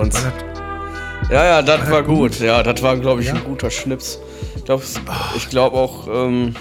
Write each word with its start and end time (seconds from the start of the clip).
uns. 0.00 0.22
Ja, 1.30 1.44
ja, 1.44 1.62
das 1.62 1.82
war, 1.82 1.90
war 1.90 2.02
gut. 2.02 2.32
gut. 2.32 2.40
Ja, 2.40 2.62
das 2.62 2.82
war, 2.82 2.96
glaube 2.96 3.20
ich, 3.20 3.28
ja? 3.28 3.34
ein 3.34 3.44
guter 3.44 3.70
Schnips. 3.70 4.18
Ich 4.56 4.64
glaube 4.64 4.84
glaub 5.50 5.74
auch. 5.74 6.08
Ähm, 6.08 6.54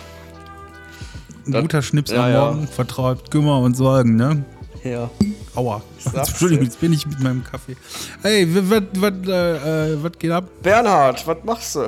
ein 1.48 1.52
dat, 1.52 1.62
guter 1.62 1.82
Schnips 1.82 2.12
ja, 2.12 2.26
am 2.26 2.34
Morgen 2.34 2.62
ja. 2.62 2.68
vertreibt 2.68 3.32
Kümmer 3.32 3.60
und 3.60 3.76
Sorgen, 3.76 4.16
ne? 4.16 4.44
Ja. 4.84 5.10
Aua. 5.56 5.82
Entschuldigung, 6.14 6.66
jetzt 6.66 6.80
bin 6.80 6.94
ich 6.94 7.06
mit 7.06 7.20
meinem 7.20 7.44
Kaffee. 7.44 7.76
Hey, 8.22 8.48
was 8.50 8.84
äh, 9.28 9.94
äh, 9.94 10.10
geht 10.20 10.32
ab? 10.32 10.46
Bernhard, 10.62 11.26
was 11.28 11.38
machst 11.44 11.76
du? 11.76 11.88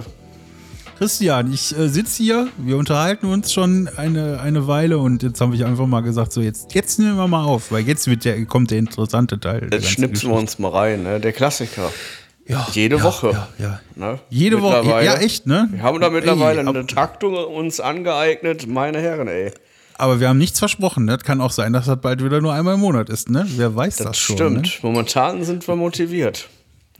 Christian, 1.01 1.51
ich 1.51 1.75
äh, 1.75 1.87
sitze 1.87 2.21
hier, 2.21 2.47
wir 2.57 2.77
unterhalten 2.77 3.25
uns 3.25 3.51
schon 3.51 3.89
eine, 3.97 4.39
eine 4.39 4.67
Weile 4.67 4.99
und 4.99 5.23
jetzt 5.23 5.41
habe 5.41 5.55
ich 5.55 5.65
einfach 5.65 5.87
mal 5.87 6.01
gesagt, 6.01 6.31
so 6.31 6.41
jetzt, 6.41 6.75
jetzt 6.75 6.99
nehmen 6.99 7.17
wir 7.17 7.27
mal 7.27 7.43
auf, 7.43 7.71
weil 7.71 7.81
jetzt 7.87 8.05
wird 8.05 8.23
der, 8.23 8.45
kommt 8.45 8.69
der 8.69 8.77
interessante 8.77 9.39
Teil. 9.39 9.67
Jetzt 9.71 9.89
schnipsen 9.89 10.29
wir 10.29 10.37
uns 10.37 10.59
mal 10.59 10.69
rein, 10.69 11.01
ne? 11.01 11.19
der 11.19 11.33
Klassiker. 11.33 11.91
Ja, 12.47 12.67
Jede 12.73 12.97
ja, 12.97 13.03
Woche. 13.03 13.31
Ja, 13.31 13.47
ja. 13.57 13.79
Ne? 13.95 14.19
Jede 14.29 14.61
Woche, 14.61 15.03
ja 15.03 15.15
echt, 15.15 15.47
ne? 15.47 15.69
Wir 15.71 15.81
haben 15.81 15.99
da 15.99 16.11
mittlerweile 16.11 16.61
ey, 16.61 16.67
eine 16.67 16.85
Taktung 16.85 17.33
uns 17.33 17.79
angeeignet, 17.79 18.67
meine 18.67 18.99
Herren, 18.99 19.27
ey. 19.27 19.53
Aber 19.95 20.19
wir 20.19 20.29
haben 20.29 20.37
nichts 20.37 20.59
versprochen. 20.59 21.05
Ne? 21.05 21.17
Das 21.17 21.23
kann 21.23 21.41
auch 21.41 21.51
sein, 21.51 21.73
dass 21.73 21.87
das 21.87 21.99
bald 21.99 22.23
wieder 22.23 22.41
nur 22.41 22.53
einmal 22.53 22.75
im 22.75 22.79
Monat 22.79 23.09
ist. 23.09 23.27
Ne? 23.27 23.47
Wer 23.55 23.75
weiß 23.75 23.97
das, 23.97 24.05
das 24.05 24.17
schon. 24.19 24.35
Stimmt. 24.35 24.65
Ne? 24.65 24.71
Momentan 24.83 25.43
sind 25.45 25.67
wir 25.67 25.75
motiviert. 25.75 26.47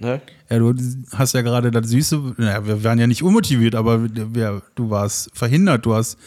Ne? 0.02 0.20
Ja, 0.50 0.58
du 0.60 0.74
hast 1.16 1.34
ja 1.34 1.42
gerade 1.42 1.70
das 1.70 1.88
Süße, 1.90 2.34
naja, 2.38 2.66
wir 2.66 2.84
waren 2.84 2.98
ja 2.98 3.06
nicht 3.06 3.22
unmotiviert, 3.22 3.76
aber 3.76 4.04
wir, 4.04 4.64
du 4.76 4.90
warst 4.90 5.30
verhindert, 5.34 5.86
du 5.86 5.94
hast 5.94 6.18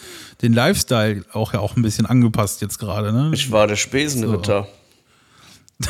den 0.42 0.52
Lifestyle 0.52 1.24
auch 1.32 1.52
ja 1.52 1.58
auch 1.58 1.76
ein 1.76 1.82
bisschen 1.82 2.06
angepasst 2.06 2.62
jetzt 2.62 2.78
gerade, 2.78 3.12
ne? 3.12 3.32
Ich 3.34 3.50
war 3.50 3.66
der 3.66 3.76
Spesenritter. 3.76 4.68
So. 5.80 5.86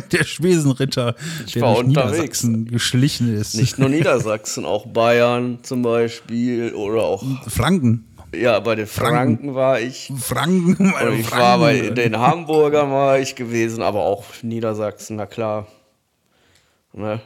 der 0.12 0.24
Spesenritter, 0.24 1.16
ich 1.44 1.54
der 1.54 1.62
war 1.62 1.74
durch 1.74 1.86
unterwegs. 1.86 2.44
Niedersachsen 2.44 2.66
geschlichen 2.66 3.36
ist. 3.36 3.56
Nicht 3.56 3.78
nur 3.78 3.88
Niedersachsen, 3.88 4.64
auch 4.64 4.86
Bayern 4.86 5.58
zum 5.62 5.82
Beispiel 5.82 6.72
oder 6.72 7.02
auch 7.02 7.24
Franken. 7.48 8.04
Ja, 8.34 8.60
bei 8.60 8.74
den 8.74 8.86
Franken, 8.86 9.14
Franken 9.16 9.54
war 9.54 9.80
ich. 9.80 10.12
Franken, 10.20 10.92
meine 10.92 11.16
ich 11.16 11.26
Franken. 11.26 11.42
war 11.42 11.58
bei 11.58 11.90
den 11.90 12.16
Hamburgern 12.16 12.90
war 12.90 13.18
ich 13.18 13.34
gewesen, 13.34 13.82
aber 13.82 14.02
auch 14.04 14.24
Niedersachsen, 14.42 15.16
na 15.16 15.26
klar. 15.26 15.66
Ne? 16.98 17.20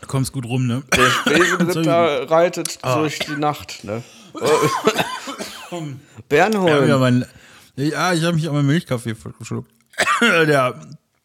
Du 0.00 0.06
kommst 0.06 0.32
gut 0.32 0.46
rum, 0.46 0.66
ne? 0.66 0.82
Der 0.96 1.10
Spesenritter 1.10 2.30
reitet 2.30 2.78
ah. 2.82 2.98
durch 2.98 3.18
die 3.18 3.36
Nacht, 3.36 3.82
ne? 3.82 4.02
Bernholm. 6.28 6.88
Ja, 6.88 6.98
mein, 6.98 7.24
ja 7.74 8.12
ich 8.12 8.22
habe 8.22 8.34
mich 8.34 8.46
an 8.48 8.54
meinen 8.54 8.66
Milchkaffee 8.66 9.14
verschluckt. 9.14 9.70
Der 10.20 10.74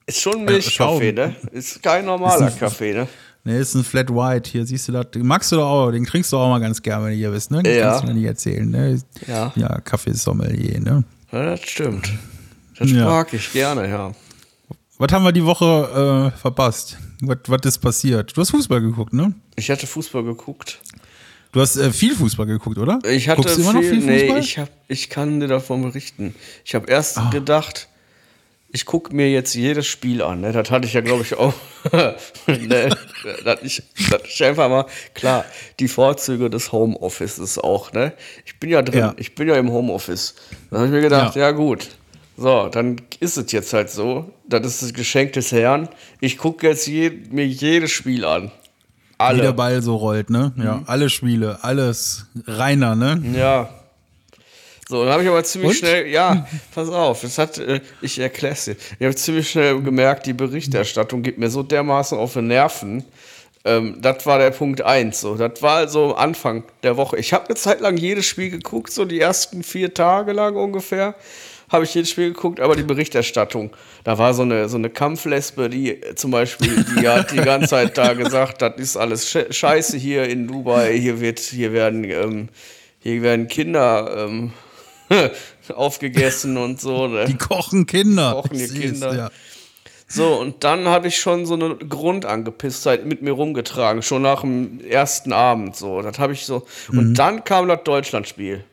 ist 0.08 0.22
schon 0.22 0.44
Milchkaffee, 0.44 1.12
ne? 1.12 1.36
Ist 1.52 1.84
kein 1.84 2.06
normaler 2.06 2.48
ist 2.48 2.54
ein, 2.54 2.60
Kaffee, 2.60 2.94
ne? 2.94 3.08
Ne, 3.44 3.58
ist 3.58 3.76
ein 3.76 3.84
Flat 3.84 4.10
White. 4.10 4.50
Hier 4.50 4.66
siehst 4.66 4.88
du 4.88 4.92
das. 4.92 5.06
Magst 5.18 5.52
du 5.52 5.58
doch 5.58 5.70
auch, 5.70 5.92
den 5.92 6.06
trinkst 6.06 6.32
du 6.34 6.38
auch 6.38 6.50
mal 6.50 6.60
ganz 6.60 6.82
gerne, 6.82 7.06
wenn 7.06 7.12
du 7.12 7.18
hier 7.18 7.32
bist, 7.32 7.52
ne? 7.52 7.62
ja. 7.66 7.90
Kannst 7.90 8.04
du 8.04 8.08
mir 8.08 8.14
nicht 8.16 8.26
erzählen, 8.26 8.70
ne? 8.70 9.00
Ja. 9.28 9.52
Ja, 9.56 9.80
Kaffeesommelier, 9.82 10.80
ne? 10.80 11.04
Ja, 11.32 11.46
das 11.46 11.62
stimmt. 11.62 12.12
Das 12.80 12.90
ja. 12.90 13.06
mag 13.06 13.32
ich 13.34 13.52
gerne, 13.52 13.88
ja. 13.88 14.12
Was 14.98 15.12
haben 15.12 15.24
wir 15.24 15.32
die 15.32 15.46
Woche 15.46 16.32
äh, 16.34 16.38
verpasst? 16.38 16.98
Was, 17.22 17.66
ist 17.66 17.80
passiert? 17.80 18.36
Du 18.36 18.42
hast 18.42 18.52
Fußball 18.52 18.82
geguckt, 18.82 19.14
ne? 19.14 19.34
Ich 19.56 19.70
hatte 19.70 19.88
Fußball 19.88 20.24
geguckt. 20.24 20.80
Du 21.52 21.60
hast 21.60 21.76
äh, 21.76 21.92
viel 21.92 22.16
Fußball 22.16 22.46
geguckt, 22.46 22.78
oder? 22.78 23.00
Ich 23.04 23.28
hatte 23.28 23.42
Guckst 23.42 23.58
du 23.58 23.62
immer 23.62 23.72
viel, 23.72 23.82
noch 23.82 23.90
viel 23.90 24.02
Fußball? 24.02 24.40
Nee, 24.40 24.40
ich, 24.40 24.58
hab, 24.58 24.70
ich 24.88 25.10
kann 25.10 25.40
dir 25.40 25.48
davon 25.48 25.82
berichten. 25.82 26.36
Ich 26.64 26.76
habe 26.76 26.90
erst 26.90 27.18
ah. 27.18 27.30
gedacht, 27.30 27.90
ich 28.72 28.86
gucke 28.86 29.16
mir 29.16 29.30
jetzt 29.32 29.56
jedes 29.56 29.88
Spiel 29.88 30.22
an. 30.22 30.42
Ne? 30.42 30.52
Das 30.52 30.70
hatte 30.70 30.86
ich 30.86 30.94
ja, 30.94 31.02
glaube 31.02 31.24
ich, 31.24 31.34
auch. 31.36 31.54
ne? 32.48 32.96
das, 33.44 33.64
ich, 33.64 33.84
das 34.12 34.22
ist 34.24 34.42
einfach 34.42 34.70
mal 34.70 34.86
klar. 35.14 35.44
Die 35.80 35.88
Vorzüge 35.88 36.50
des 36.50 36.72
Homeoffices 36.72 37.58
auch. 37.58 37.92
Ne? 37.94 38.14
Ich 38.46 38.60
bin 38.60 38.70
ja 38.70 38.82
drin. 38.82 39.00
Ja. 39.00 39.14
Ich 39.18 39.34
bin 39.34 39.48
ja 39.48 39.56
im 39.56 39.72
Homeoffice. 39.72 40.36
Dann 40.70 40.80
habe 40.80 40.88
ich 40.88 40.94
mir 40.94 41.02
gedacht, 41.02 41.36
ja. 41.36 41.48
ja 41.48 41.52
gut, 41.52 41.90
so, 42.40 42.70
dann 42.70 43.02
ist 43.20 43.38
es 43.38 43.52
jetzt 43.52 43.74
halt 43.74 43.90
so. 43.90 44.32
Das 44.48 44.66
ist 44.66 44.82
das 44.82 44.94
Geschenk 44.94 45.34
des 45.34 45.52
Herrn. 45.52 45.90
Ich 46.22 46.38
gucke 46.38 46.68
jetzt 46.68 46.88
je, 46.88 47.12
mir 47.32 47.46
jedes 47.46 47.92
Spiel 47.92 48.24
an. 48.24 48.52
Alle. 49.18 49.38
Wie 49.38 49.42
der 49.42 49.52
Ball 49.52 49.82
so 49.82 49.98
rollt, 49.98 50.30
ne? 50.30 50.54
Ja, 50.58 50.78
mhm. 50.78 50.84
alle 50.88 51.10
Spiele, 51.10 51.60
alles 51.62 52.28
reiner, 52.48 52.96
ne? 52.96 53.22
Ja. 53.36 53.70
So, 54.88 55.04
dann 55.04 55.14
habe 55.14 55.24
ich 55.24 55.30
aber 55.30 55.44
ziemlich 55.44 55.72
Und? 55.72 55.78
schnell, 55.78 56.08
ja, 56.08 56.48
pass 56.74 56.90
auf, 56.90 57.22
das 57.22 57.38
hat, 57.38 57.58
äh, 57.58 57.82
ich 58.02 58.18
erkläre 58.18 58.54
es 58.54 58.66
dir. 58.66 58.76
Ich 58.98 59.06
habe 59.06 59.16
ziemlich 59.16 59.52
schnell 59.52 59.82
gemerkt, 59.82 60.26
die 60.26 60.34
Berichterstattung 60.34 61.22
geht 61.22 61.38
mir 61.38 61.50
so 61.50 61.62
dermaßen 61.62 62.18
auf 62.18 62.34
den 62.34 62.48
Nerven. 62.48 63.04
Ähm, 63.66 63.98
das 64.02 64.26
war 64.26 64.40
der 64.40 64.52
Punkt 64.52 64.82
1. 64.82 65.20
So. 65.20 65.36
Das 65.36 65.62
war 65.62 65.90
so 65.90 66.16
Anfang 66.16 66.64
der 66.84 66.96
Woche. 66.96 67.18
Ich 67.18 67.34
habe 67.34 67.46
eine 67.48 67.56
Zeit 67.56 67.82
lang 67.82 67.98
jedes 67.98 68.26
Spiel 68.26 68.50
geguckt, 68.50 68.94
so 68.94 69.04
die 69.04 69.20
ersten 69.20 69.62
vier 69.64 69.94
Tage 69.94 70.32
lang 70.32 70.56
ungefähr 70.56 71.16
habe 71.70 71.86
ich 71.86 71.94
jedes 71.94 72.10
Spiel 72.10 72.34
geguckt, 72.34 72.60
aber 72.60 72.76
die 72.76 72.84
Berichterstattung, 72.84 73.72
da 74.04 74.18
war 74.18 74.34
so 74.34 74.42
eine, 74.42 74.70
so 74.70 74.78
eine 74.78 74.90
Kampflesbe, 74.90 75.70
die 75.70 76.02
zum 76.16 76.32
Beispiel, 76.32 76.84
die 76.84 77.08
hat 77.08 77.32
die 77.32 77.38
ganze 77.38 77.70
Zeit 77.70 77.98
da 77.98 78.14
gesagt, 78.14 78.62
das 78.62 78.74
ist 78.78 78.98
alles 78.98 79.30
scheiße 79.50 79.98
hier 79.98 80.28
in 80.28 80.48
Dubai, 80.48 80.98
hier 80.98 81.22
wird, 81.22 81.40
hier 81.40 81.74
werden, 81.74 82.04
ähm, 82.04 82.50
hier 83.00 83.22
werden 83.22 83.48
Kinder 83.48 84.28
ähm, 84.28 84.54
aufgegessen 85.74 86.58
und 86.58 86.82
so. 86.82 87.08
Ne? 87.08 87.26
Die 87.26 87.38
kochen 87.38 87.86
Kinder. 87.86 88.34
Kochen 88.34 88.58
die 88.58 88.68
Kinder. 88.68 89.16
Ja. 89.16 89.32
So, 90.12 90.40
und 90.40 90.64
dann 90.64 90.88
habe 90.88 91.08
ich 91.08 91.20
schon 91.20 91.46
so 91.46 91.54
eine 91.54 91.76
Grundangepisstheit 91.76 93.06
mit 93.06 93.22
mir 93.22 93.34
rumgetragen, 93.34 94.02
schon 94.02 94.24
nach 94.24 94.42
dem 94.42 94.82
ersten 94.84 95.32
Abend. 95.32 95.76
So, 95.76 96.02
das 96.02 96.18
habe 96.18 96.34
ich 96.34 96.48
so. 96.48 96.66
Mhm. 96.92 96.98
Und 96.98 97.14
dann 97.14 97.44
kam 97.44 97.68
das 97.68 97.84
Deutschlandspiel. 97.84 98.64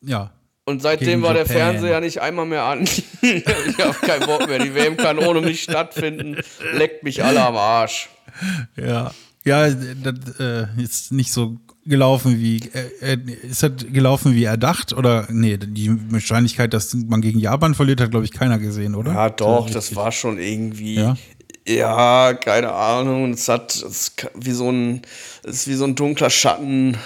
Ja. 0.00 0.32
Und 0.66 0.80
seitdem 0.80 1.20
war 1.22 1.34
der 1.34 1.44
Fernseher 1.46 2.00
nicht 2.00 2.20
einmal 2.20 2.46
mehr 2.46 2.64
an. 2.64 2.84
ich 3.22 3.44
habe 3.46 3.94
keinen 4.00 4.26
Bock 4.26 4.48
mehr. 4.48 4.58
Die 4.58 4.74
WM 4.74 4.96
kann 4.96 5.18
ohne 5.18 5.42
mich 5.42 5.62
stattfinden. 5.62 6.38
Leckt 6.72 7.02
mich 7.02 7.22
alle 7.22 7.44
am 7.44 7.56
Arsch. 7.56 8.08
Ja. 8.76 9.12
Ja, 9.44 9.68
das 9.68 10.40
äh, 10.40 10.82
ist 10.82 11.12
nicht 11.12 11.30
so 11.30 11.58
gelaufen 11.86 12.38
wie 12.40 12.62
äh, 12.72 13.12
äh, 13.12 13.18
ist 13.42 13.62
das 13.62 13.72
gelaufen 13.92 14.34
wie 14.34 14.44
erdacht 14.44 14.94
oder 14.94 15.26
nee 15.30 15.58
die 15.58 15.90
Wahrscheinlichkeit 16.10 16.72
dass 16.72 16.94
man 16.94 17.20
gegen 17.20 17.38
Japan 17.38 17.74
verliert 17.74 18.00
hat 18.00 18.10
glaube 18.10 18.24
ich 18.24 18.32
keiner 18.32 18.58
gesehen 18.58 18.94
oder 18.94 19.12
ja 19.12 19.28
doch 19.28 19.68
das 19.68 19.94
war 19.94 20.10
schon 20.10 20.38
irgendwie 20.38 20.94
ja? 20.94 21.16
Ja, 21.66 22.34
keine 22.34 22.72
Ahnung. 22.72 23.32
Es 23.32 23.48
hat 23.48 23.74
es 23.74 24.14
wie 24.34 24.50
so 24.50 24.70
ein, 24.70 25.00
es 25.42 25.60
ist 25.60 25.68
wie 25.68 25.74
so 25.74 25.84
ein 25.84 25.94
dunkler 25.94 26.28
Schatten 26.28 26.98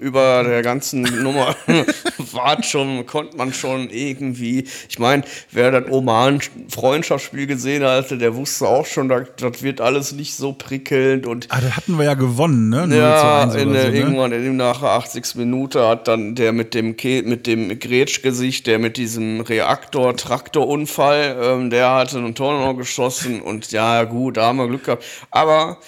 über 0.00 0.44
der 0.44 0.62
ganzen 0.62 1.02
Nummer. 1.02 1.56
War 2.32 2.62
schon, 2.62 3.04
konnte 3.06 3.36
man 3.36 3.52
schon 3.52 3.90
irgendwie. 3.90 4.68
Ich 4.88 5.00
meine, 5.00 5.24
wer 5.50 5.72
das 5.72 5.90
Oman-Freundschaftsspiel 5.90 7.48
gesehen 7.48 7.82
hatte, 7.82 8.16
der 8.16 8.36
wusste 8.36 8.68
auch 8.68 8.86
schon, 8.86 9.08
das, 9.08 9.26
das 9.38 9.64
wird 9.64 9.80
alles 9.80 10.12
nicht 10.12 10.36
so 10.36 10.52
prickelnd 10.52 11.26
und. 11.26 11.48
Ah, 11.50 11.60
da 11.60 11.76
hatten 11.76 11.98
wir 11.98 12.04
ja 12.04 12.14
gewonnen, 12.14 12.68
ne? 12.68 12.96
Ja, 12.96 13.52
in 13.54 13.72
der, 13.72 13.86
so, 13.86 13.90
ne? 13.90 13.96
irgendwann 13.96 14.30
in 14.30 14.56
nach 14.56 14.84
80. 14.84 15.34
Minute 15.34 15.88
hat 15.88 16.06
dann 16.06 16.36
der 16.36 16.52
mit 16.52 16.74
dem 16.74 16.96
Ke 16.96 17.24
mit 17.24 17.48
dem 17.48 17.76
Grätschgesicht, 17.76 18.68
der 18.68 18.78
mit 18.78 18.96
diesem 18.96 19.40
Reaktor-Traktorunfall, 19.40 21.36
ähm, 21.42 21.70
der 21.70 21.90
hatte 21.90 22.18
einen 22.18 22.36
Tor 22.36 22.60
noch 22.60 22.74
geschossen 22.74 23.40
und 23.40 23.63
ja, 23.72 24.04
gut, 24.04 24.36
da 24.36 24.46
haben 24.46 24.58
wir 24.58 24.68
Glück 24.68 24.84
gehabt. 24.84 25.04
Aber, 25.30 25.78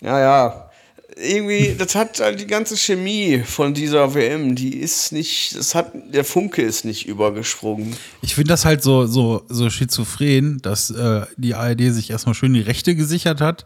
ja, 0.00 0.20
ja, 0.20 0.70
irgendwie, 1.16 1.74
das 1.78 1.94
hat 1.94 2.20
halt 2.20 2.40
die 2.40 2.46
ganze 2.46 2.76
Chemie 2.76 3.42
von 3.44 3.74
dieser 3.74 4.14
WM, 4.14 4.54
die 4.54 4.76
ist 4.76 5.12
nicht, 5.12 5.56
das 5.56 5.74
hat, 5.74 5.92
der 6.12 6.24
Funke 6.24 6.62
ist 6.62 6.84
nicht 6.84 7.06
übergesprungen. 7.06 7.96
Ich 8.22 8.34
finde 8.34 8.48
das 8.48 8.64
halt 8.64 8.82
so, 8.82 9.06
so, 9.06 9.44
so 9.48 9.70
schizophren, 9.70 10.58
dass 10.62 10.90
äh, 10.90 11.22
die 11.36 11.54
ARD 11.54 11.92
sich 11.92 12.10
erstmal 12.10 12.34
schön 12.34 12.54
die 12.54 12.60
Rechte 12.60 12.94
gesichert 12.96 13.40
hat 13.40 13.64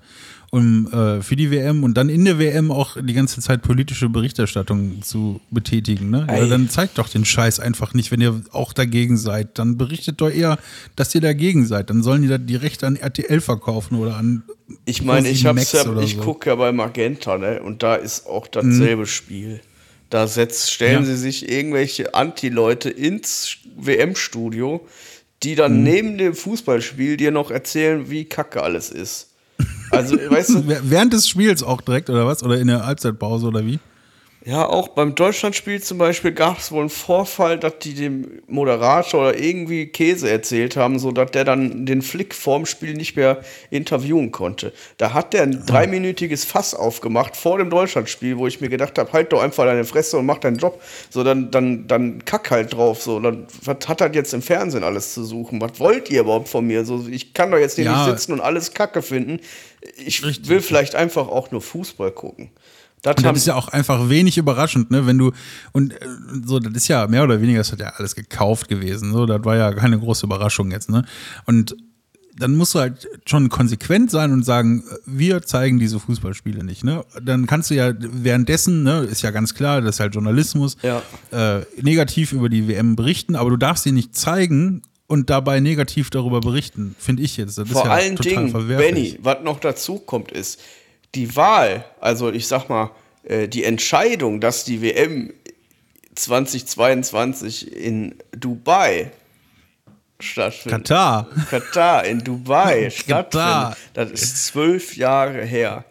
um 0.50 0.90
äh, 0.92 1.20
für 1.20 1.36
die 1.36 1.50
WM 1.50 1.84
und 1.84 1.94
dann 1.94 2.08
in 2.08 2.24
der 2.24 2.38
WM 2.38 2.70
auch 2.70 2.96
die 3.00 3.12
ganze 3.12 3.40
Zeit 3.40 3.62
politische 3.62 4.08
Berichterstattung 4.08 5.02
zu 5.02 5.40
betätigen. 5.50 6.10
Ne? 6.10 6.26
Ja, 6.28 6.46
dann 6.46 6.70
zeigt 6.70 6.96
doch 6.96 7.08
den 7.08 7.24
Scheiß 7.24 7.60
einfach 7.60 7.92
nicht, 7.92 8.10
wenn 8.10 8.20
ihr 8.20 8.40
auch 8.52 8.72
dagegen 8.72 9.18
seid. 9.18 9.58
Dann 9.58 9.76
berichtet 9.76 10.20
doch 10.20 10.30
eher, 10.30 10.58
dass 10.96 11.14
ihr 11.14 11.20
dagegen 11.20 11.66
seid. 11.66 11.90
Dann 11.90 12.02
sollen 12.02 12.22
die 12.22 12.28
da 12.28 12.38
die 12.38 12.56
Rechte 12.56 12.86
an 12.86 12.96
RTL 12.96 13.40
verkaufen 13.40 13.98
oder 13.98 14.16
an. 14.16 14.42
Ich 14.86 15.02
meine, 15.02 15.28
ich 15.28 15.44
hab's 15.44 15.72
ja, 15.72 15.84
ich 16.00 16.14
so. 16.14 16.20
gucke 16.22 16.48
ja 16.48 16.56
bei 16.56 16.72
Magenta, 16.72 17.36
ne? 17.36 17.62
Und 17.62 17.82
da 17.82 17.94
ist 17.94 18.26
auch 18.26 18.46
dasselbe 18.46 19.02
mhm. 19.02 19.06
Spiel. 19.06 19.60
Da 20.10 20.26
setzt, 20.26 20.72
stellen 20.72 21.00
ja. 21.00 21.04
sie 21.04 21.16
sich 21.16 21.50
irgendwelche 21.50 22.14
Anti-Leute 22.14 22.88
ins 22.88 23.58
WM-Studio, 23.76 24.86
die 25.42 25.54
dann 25.54 25.78
mhm. 25.78 25.82
neben 25.82 26.18
dem 26.18 26.34
Fußballspiel 26.34 27.18
dir 27.18 27.30
noch 27.30 27.50
erzählen, 27.50 28.08
wie 28.08 28.24
kacke 28.24 28.62
alles 28.62 28.88
ist. 28.88 29.28
Also, 29.98 30.16
weißt 30.16 30.50
du. 30.50 30.62
Während 30.90 31.12
des 31.12 31.28
Spiels 31.28 31.62
auch 31.62 31.80
direkt, 31.80 32.10
oder 32.10 32.26
was? 32.26 32.42
Oder 32.42 32.58
in 32.58 32.68
der 32.68 32.86
Halbzeitpause, 32.86 33.46
oder 33.46 33.64
wie? 33.64 33.78
Ja, 34.48 34.66
auch 34.66 34.88
beim 34.88 35.14
Deutschlandspiel 35.14 35.82
zum 35.82 35.98
Beispiel 35.98 36.32
gab 36.32 36.56
es 36.58 36.72
wohl 36.72 36.80
einen 36.80 36.88
Vorfall, 36.88 37.58
dass 37.58 37.80
die 37.80 37.92
dem 37.92 38.40
Moderator 38.46 39.20
oder 39.28 39.38
irgendwie 39.38 39.88
Käse 39.88 40.30
erzählt 40.30 40.74
haben, 40.74 40.98
sodass 40.98 41.32
der 41.32 41.44
dann 41.44 41.84
den 41.84 42.00
Flick 42.00 42.34
vorm 42.34 42.64
Spiel 42.64 42.94
nicht 42.94 43.14
mehr 43.14 43.42
interviewen 43.68 44.32
konnte. 44.32 44.72
Da 44.96 45.12
hat 45.12 45.34
der 45.34 45.42
ein 45.42 45.66
dreiminütiges 45.66 46.46
Fass 46.46 46.72
aufgemacht 46.74 47.36
vor 47.36 47.58
dem 47.58 47.68
Deutschlandspiel, 47.68 48.38
wo 48.38 48.46
ich 48.46 48.62
mir 48.62 48.70
gedacht 48.70 48.98
habe, 48.98 49.12
halt 49.12 49.34
doch 49.34 49.42
einfach 49.42 49.66
deine 49.66 49.84
Fresse 49.84 50.16
und 50.16 50.24
mach 50.24 50.38
deinen 50.38 50.56
Job. 50.56 50.80
So, 51.10 51.24
dann, 51.24 51.50
dann, 51.50 51.86
dann 51.86 52.24
kack 52.24 52.50
halt 52.50 52.72
drauf. 52.72 53.02
So, 53.02 53.20
dann, 53.20 53.46
was 53.64 53.86
hat 53.86 54.00
das 54.00 54.12
jetzt 54.14 54.32
im 54.32 54.40
Fernsehen 54.40 54.82
alles 54.82 55.12
zu 55.12 55.24
suchen? 55.24 55.60
Was 55.60 55.78
wollt 55.78 56.08
ihr 56.08 56.22
überhaupt 56.22 56.48
von 56.48 56.66
mir? 56.66 56.86
So, 56.86 57.06
ich 57.10 57.34
kann 57.34 57.50
doch 57.50 57.58
jetzt 57.58 57.74
hier 57.74 57.84
Ja. 57.84 58.06
nicht 58.06 58.16
sitzen 58.16 58.32
und 58.32 58.40
alles 58.40 58.72
Kacke 58.72 59.02
finden. 59.02 59.40
Ich 59.98 60.24
Richtig. 60.24 60.48
will 60.48 60.62
vielleicht 60.62 60.94
einfach 60.94 61.28
auch 61.28 61.50
nur 61.50 61.60
Fußball 61.60 62.12
gucken. 62.12 62.50
Das 63.02 63.16
Und 63.16 63.24
das 63.24 63.36
ist 63.38 63.46
ja 63.46 63.54
auch 63.54 63.68
einfach 63.68 64.08
wenig 64.08 64.38
überraschend, 64.38 64.90
ne? 64.90 65.06
Wenn 65.06 65.18
du, 65.18 65.32
und 65.72 65.92
äh, 65.92 65.96
so, 66.44 66.58
das 66.58 66.72
ist 66.74 66.88
ja 66.88 67.06
mehr 67.06 67.24
oder 67.24 67.40
weniger, 67.40 67.58
das 67.58 67.70
hat 67.72 67.80
ja 67.80 67.92
alles 67.96 68.14
gekauft 68.14 68.68
gewesen. 68.68 69.12
So, 69.12 69.24
das 69.26 69.44
war 69.44 69.56
ja 69.56 69.72
keine 69.72 69.98
große 69.98 70.26
Überraschung 70.26 70.70
jetzt, 70.70 70.90
ne? 70.90 71.04
Und 71.46 71.76
dann 72.36 72.54
musst 72.56 72.74
du 72.74 72.78
halt 72.78 73.08
schon 73.26 73.48
konsequent 73.48 74.10
sein 74.12 74.32
und 74.32 74.44
sagen, 74.44 74.84
wir 75.06 75.42
zeigen 75.42 75.78
diese 75.80 75.98
Fußballspiele 75.98 76.64
nicht, 76.64 76.84
ne? 76.84 77.04
Dann 77.22 77.46
kannst 77.46 77.70
du 77.70 77.74
ja 77.74 77.92
währenddessen, 77.98 78.82
ne, 78.84 79.00
ist 79.00 79.22
ja 79.22 79.30
ganz 79.32 79.54
klar, 79.54 79.80
das 79.80 79.96
ist 79.96 80.00
halt 80.00 80.14
Journalismus, 80.14 80.76
Ja. 80.82 81.02
äh, 81.32 81.62
negativ 81.82 82.32
über 82.32 82.48
die 82.48 82.68
WM 82.68 82.94
berichten, 82.96 83.34
aber 83.34 83.50
du 83.50 83.56
darfst 83.56 83.84
sie 83.84 83.92
nicht 83.92 84.14
zeigen 84.14 84.82
und 85.08 85.30
dabei 85.30 85.58
negativ 85.60 86.10
darüber 86.10 86.40
berichten, 86.40 86.94
finde 86.98 87.22
ich 87.22 87.36
jetzt. 87.38 87.58
Das 87.58 87.68
Vor 87.68 87.82
ist 87.82 87.86
ja 87.86 87.92
allen 87.92 88.16
total 88.16 88.50
Dingen. 88.52 88.68
Benny, 88.68 89.18
was 89.22 89.38
noch 89.42 89.58
dazu 89.58 89.98
kommt, 89.98 90.30
ist 90.30 90.60
die 91.14 91.34
Wahl, 91.36 91.84
also 92.00 92.30
ich 92.30 92.46
sag 92.46 92.68
mal, 92.68 92.90
äh, 93.24 93.48
die 93.48 93.64
Entscheidung, 93.64 94.40
dass 94.40 94.64
die 94.64 94.82
WM 94.82 95.32
2022 96.14 97.76
in 97.76 98.14
Dubai 98.32 99.10
stattfindet. 100.20 100.88
Katar. 100.88 101.28
Katar, 101.48 102.04
in 102.04 102.18
Dubai 102.20 102.90
stattfindet. 102.94 103.76
Das 103.94 104.10
ist 104.10 104.46
zwölf 104.46 104.96
Jahre 104.96 105.44
her. 105.44 105.84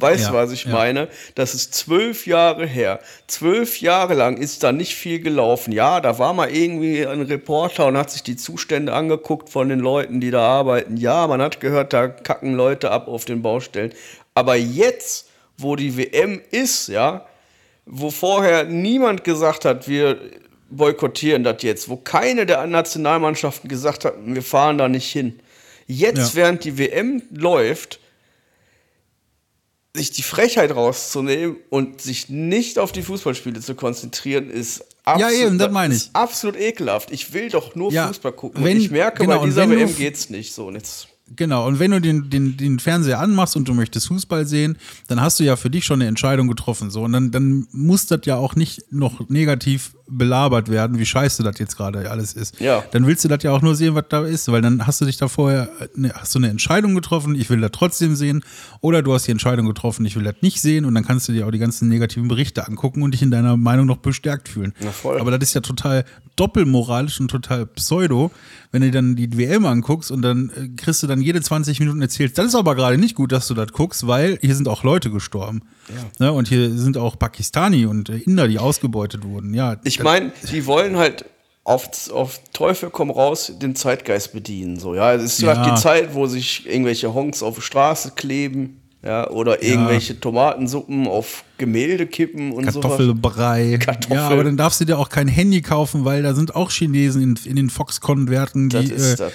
Weißt 0.00 0.24
du, 0.24 0.32
Ja, 0.32 0.34
was 0.34 0.50
ich 0.50 0.64
ja. 0.64 0.72
meine? 0.72 1.08
Das 1.36 1.54
ist 1.54 1.72
zwölf 1.74 2.26
Jahre 2.26 2.66
her. 2.66 2.98
Zwölf 3.28 3.80
Jahre 3.80 4.14
lang 4.14 4.36
ist 4.36 4.64
da 4.64 4.72
nicht 4.72 4.94
viel 4.96 5.20
gelaufen. 5.20 5.72
Ja, 5.72 6.00
da 6.00 6.18
war 6.18 6.32
mal 6.32 6.50
irgendwie 6.50 7.06
ein 7.06 7.22
Reporter 7.22 7.86
und 7.86 7.96
hat 7.96 8.10
sich 8.10 8.24
die 8.24 8.36
Zustände 8.36 8.92
angeguckt 8.92 9.48
von 9.50 9.68
den 9.68 9.78
Leuten, 9.78 10.20
die 10.20 10.32
da 10.32 10.40
arbeiten. 10.40 10.96
Ja, 10.96 11.26
man 11.28 11.40
hat 11.40 11.60
gehört, 11.60 11.92
da 11.92 12.08
kacken 12.08 12.54
Leute 12.54 12.90
ab 12.90 13.06
auf 13.06 13.24
den 13.24 13.42
Baustellen. 13.42 13.92
Aber 14.34 14.56
jetzt, 14.56 15.28
wo 15.58 15.76
die 15.76 15.96
WM 15.96 16.40
ist, 16.50 16.88
ja, 16.88 17.26
wo 17.86 18.10
vorher 18.10 18.64
niemand 18.64 19.24
gesagt 19.24 19.64
hat, 19.64 19.86
wir 19.88 20.18
boykottieren 20.70 21.44
das 21.44 21.62
jetzt, 21.62 21.88
wo 21.88 21.96
keine 21.96 22.46
der 22.46 22.66
Nationalmannschaften 22.66 23.68
gesagt 23.68 24.04
hat, 24.04 24.14
wir 24.24 24.42
fahren 24.42 24.78
da 24.78 24.88
nicht 24.88 25.10
hin. 25.10 25.38
Jetzt, 25.86 26.30
Ja. 26.30 26.34
während 26.34 26.64
die 26.64 26.78
WM 26.78 27.22
läuft, 27.30 28.00
sich 29.96 30.10
die 30.10 30.22
Frechheit 30.22 30.74
rauszunehmen 30.74 31.56
und 31.70 32.00
sich 32.00 32.28
nicht 32.28 32.80
auf 32.80 32.90
die 32.90 33.02
Fußballspiele 33.02 33.60
zu 33.60 33.76
konzentrieren, 33.76 34.50
ist 34.50 34.84
absolut, 35.04 35.32
eben, 35.34 35.58
das 35.58 35.70
meine 35.70 35.94
ich. 35.94 36.10
absolut 36.14 36.56
ekelhaft. 36.58 37.12
Ich 37.12 37.32
will 37.32 37.48
doch 37.50 37.76
nur 37.76 37.92
Ja, 37.92 38.08
Fußball 38.08 38.32
gucken. 38.32 38.64
wenn- 38.64 38.76
und 38.78 38.82
ich 38.82 38.90
merke, 38.90 39.22
genau, 39.24 39.38
bei 39.38 39.44
dieser 39.46 39.70
WM 39.70 39.88
f- 39.88 39.96
geht's 39.96 40.30
nicht 40.30 40.52
so. 40.52 40.66
Und 40.66 40.74
jetzt 40.74 41.06
Genau, 41.36 41.66
und 41.66 41.78
wenn 41.78 41.90
du 41.90 42.00
den, 42.00 42.28
den, 42.28 42.56
den 42.58 42.78
Fernseher 42.78 43.18
anmachst 43.18 43.56
und 43.56 43.66
du 43.66 43.72
möchtest 43.72 44.08
Fußball 44.08 44.46
sehen, 44.46 44.76
dann 45.08 45.22
hast 45.22 45.40
du 45.40 45.44
ja 45.44 45.56
für 45.56 45.70
dich 45.70 45.86
schon 45.86 46.00
eine 46.00 46.08
Entscheidung 46.08 46.48
getroffen. 46.48 46.90
So, 46.90 47.02
und 47.02 47.12
dann, 47.12 47.30
dann 47.30 47.66
muss 47.72 48.06
das 48.06 48.20
ja 48.24 48.36
auch 48.36 48.56
nicht 48.56 48.92
noch 48.92 49.26
negativ 49.30 49.94
belabert 50.06 50.70
werden, 50.70 50.98
wie 50.98 51.06
scheiße 51.06 51.42
das 51.42 51.58
jetzt 51.58 51.76
gerade 51.76 52.10
alles 52.10 52.34
ist. 52.34 52.60
Ja. 52.60 52.84
Dann 52.92 53.06
willst 53.06 53.24
du 53.24 53.28
das 53.28 53.42
ja 53.42 53.52
auch 53.52 53.62
nur 53.62 53.74
sehen, 53.74 53.94
was 53.94 54.04
da 54.08 54.24
ist, 54.24 54.50
weil 54.52 54.60
dann 54.60 54.86
hast 54.86 55.00
du 55.00 55.04
dich 55.04 55.16
da 55.16 55.28
vorher, 55.28 55.68
ne, 55.94 56.12
hast 56.14 56.34
du 56.34 56.38
eine 56.38 56.48
Entscheidung 56.48 56.94
getroffen, 56.94 57.34
ich 57.34 57.48
will 57.48 57.60
das 57.60 57.70
trotzdem 57.72 58.14
sehen, 58.14 58.44
oder 58.80 59.02
du 59.02 59.14
hast 59.14 59.26
die 59.26 59.30
Entscheidung 59.30 59.66
getroffen, 59.66 60.04
ich 60.04 60.16
will 60.16 60.24
das 60.24 60.36
nicht 60.42 60.60
sehen, 60.60 60.84
und 60.84 60.94
dann 60.94 61.04
kannst 61.04 61.28
du 61.28 61.32
dir 61.32 61.46
auch 61.46 61.50
die 61.50 61.58
ganzen 61.58 61.88
negativen 61.88 62.28
Berichte 62.28 62.66
angucken 62.66 63.02
und 63.02 63.12
dich 63.14 63.22
in 63.22 63.30
deiner 63.30 63.56
Meinung 63.56 63.86
noch 63.86 63.98
bestärkt 63.98 64.48
fühlen. 64.48 64.74
Na 64.80 64.90
voll. 64.90 65.20
Aber 65.20 65.30
das 65.30 65.48
ist 65.48 65.54
ja 65.54 65.60
total 65.62 66.04
doppelmoralisch 66.36 67.20
und 67.20 67.28
total 67.28 67.66
pseudo, 67.66 68.30
wenn 68.72 68.82
du 68.82 68.90
dann 68.90 69.16
die 69.16 69.38
WM 69.38 69.64
anguckst 69.66 70.10
und 70.10 70.22
dann 70.22 70.50
äh, 70.56 70.68
kriegst 70.76 71.02
du 71.02 71.06
dann 71.06 71.22
jede 71.22 71.40
20 71.40 71.80
Minuten 71.80 72.02
erzählt, 72.02 72.36
das 72.36 72.46
ist 72.46 72.54
aber 72.54 72.74
gerade 72.74 72.98
nicht 72.98 73.14
gut, 73.14 73.32
dass 73.32 73.46
du 73.46 73.54
das 73.54 73.72
guckst, 73.72 74.06
weil 74.06 74.38
hier 74.40 74.54
sind 74.54 74.68
auch 74.68 74.82
Leute 74.82 75.10
gestorben. 75.10 75.62
Ne? 76.18 76.32
Und 76.32 76.48
hier 76.48 76.70
sind 76.76 76.96
auch 76.96 77.18
Pakistani 77.18 77.86
und 77.86 78.08
äh, 78.08 78.18
Inder, 78.18 78.48
die 78.48 78.58
ausgebeutet 78.58 79.24
wurden. 79.24 79.54
Ja, 79.54 79.76
Ich 79.84 79.93
das- 79.98 80.04
meine, 80.04 80.32
die 80.52 80.66
wollen 80.66 80.96
halt 80.96 81.24
auf, 81.64 81.88
auf 82.10 82.40
Teufel 82.52 82.90
komm 82.90 83.10
raus 83.10 83.52
den 83.60 83.74
Zeitgeist 83.74 84.32
bedienen. 84.32 84.78
So, 84.78 84.94
ja, 84.94 85.14
es 85.14 85.22
ist 85.22 85.40
Ja. 85.42 85.56
halt 85.56 85.70
die 85.78 85.80
Zeit, 85.80 86.14
wo 86.14 86.26
sich 86.26 86.66
irgendwelche 86.68 87.14
Honks 87.14 87.42
auf 87.42 87.54
die 87.56 87.62
Straße 87.62 88.12
kleben, 88.16 88.80
ja, 89.02 89.28
oder 89.30 89.62
irgendwelche 89.62 90.18
Tomatensuppen 90.20 91.06
auf 91.06 91.44
Gemälde 91.58 92.06
kippen 92.06 92.52
und 92.52 92.70
so. 92.72 92.80
Kartoffelbrei. 92.80 93.78
Kartoffel. 93.80 94.16
Ja, 94.16 94.28
aber 94.28 94.44
dann 94.44 94.56
darfst 94.56 94.80
du 94.80 94.84
dir 94.84 94.98
auch 94.98 95.08
kein 95.10 95.28
Handy 95.28 95.60
kaufen, 95.62 96.04
weil 96.04 96.22
da 96.22 96.34
sind 96.34 96.54
auch 96.54 96.70
Chinesen 96.70 97.22
in, 97.22 97.38
in 97.44 97.56
den 97.56 97.70
Foxconn-Werten, 97.70 98.68
Das 98.70 98.84
die, 98.84 98.92
ist 98.92 99.14
äh, 99.14 99.16
das. 99.16 99.32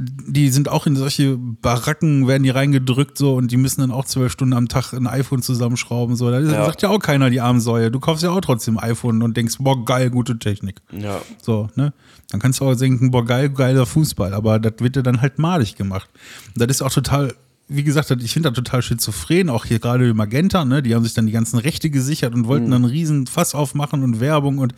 Die 0.00 0.48
sind 0.50 0.68
auch 0.68 0.86
in 0.86 0.94
solche 0.94 1.36
Baracken, 1.36 2.28
werden 2.28 2.44
die 2.44 2.50
reingedrückt 2.50 3.18
so 3.18 3.34
und 3.34 3.50
die 3.50 3.56
müssen 3.56 3.80
dann 3.80 3.90
auch 3.90 4.04
zwölf 4.04 4.30
Stunden 4.32 4.54
am 4.54 4.68
Tag 4.68 4.92
ein 4.92 5.08
iPhone 5.08 5.42
zusammenschrauben. 5.42 6.14
So. 6.14 6.30
Da 6.30 6.38
Ja. 6.38 6.64
sagt 6.66 6.82
ja 6.82 6.88
auch 6.90 7.00
keiner 7.00 7.30
die 7.30 7.40
Armsäue. 7.40 7.90
Du 7.90 7.98
kaufst 7.98 8.22
ja 8.22 8.30
auch 8.30 8.40
trotzdem 8.40 8.78
iPhone 8.78 9.22
und 9.22 9.36
denkst, 9.36 9.56
boah, 9.58 9.84
geil, 9.84 10.10
gute 10.10 10.38
Technik. 10.38 10.80
Ja. 10.92 11.20
So, 11.42 11.68
ne? 11.74 11.92
Dann 12.30 12.40
kannst 12.40 12.60
du 12.60 12.64
auch 12.66 12.76
denken, 12.76 13.10
boah, 13.10 13.24
geil, 13.24 13.48
geiler 13.50 13.86
Fußball, 13.86 14.34
aber 14.34 14.60
das 14.60 14.74
wird 14.78 14.94
ja 14.96 15.02
dann 15.02 15.20
halt 15.20 15.38
malig 15.40 15.74
gemacht. 15.74 16.08
Und 16.54 16.60
das 16.62 16.68
ist 16.76 16.82
auch 16.82 16.92
total, 16.92 17.34
wie 17.70 17.84
gesagt, 17.84 18.10
ich 18.10 18.32
finde 18.32 18.48
das 18.50 18.56
total 18.56 18.80
schizophren, 18.80 19.50
auch 19.50 19.66
hier 19.66 19.78
gerade 19.78 20.14
Magenta, 20.14 20.64
ne? 20.64 20.82
Die 20.82 20.94
haben 20.94 21.04
sich 21.04 21.12
dann 21.12 21.26
die 21.26 21.32
ganzen 21.32 21.58
Rechte 21.58 21.90
gesichert 21.90 22.34
und 22.34 22.46
wollten 22.46 22.70
dann 22.70 22.82
einen 22.84 22.90
riesen 22.90 23.26
Fass 23.26 23.54
aufmachen 23.54 24.02
und 24.02 24.20
Werbung 24.20 24.56
und 24.56 24.72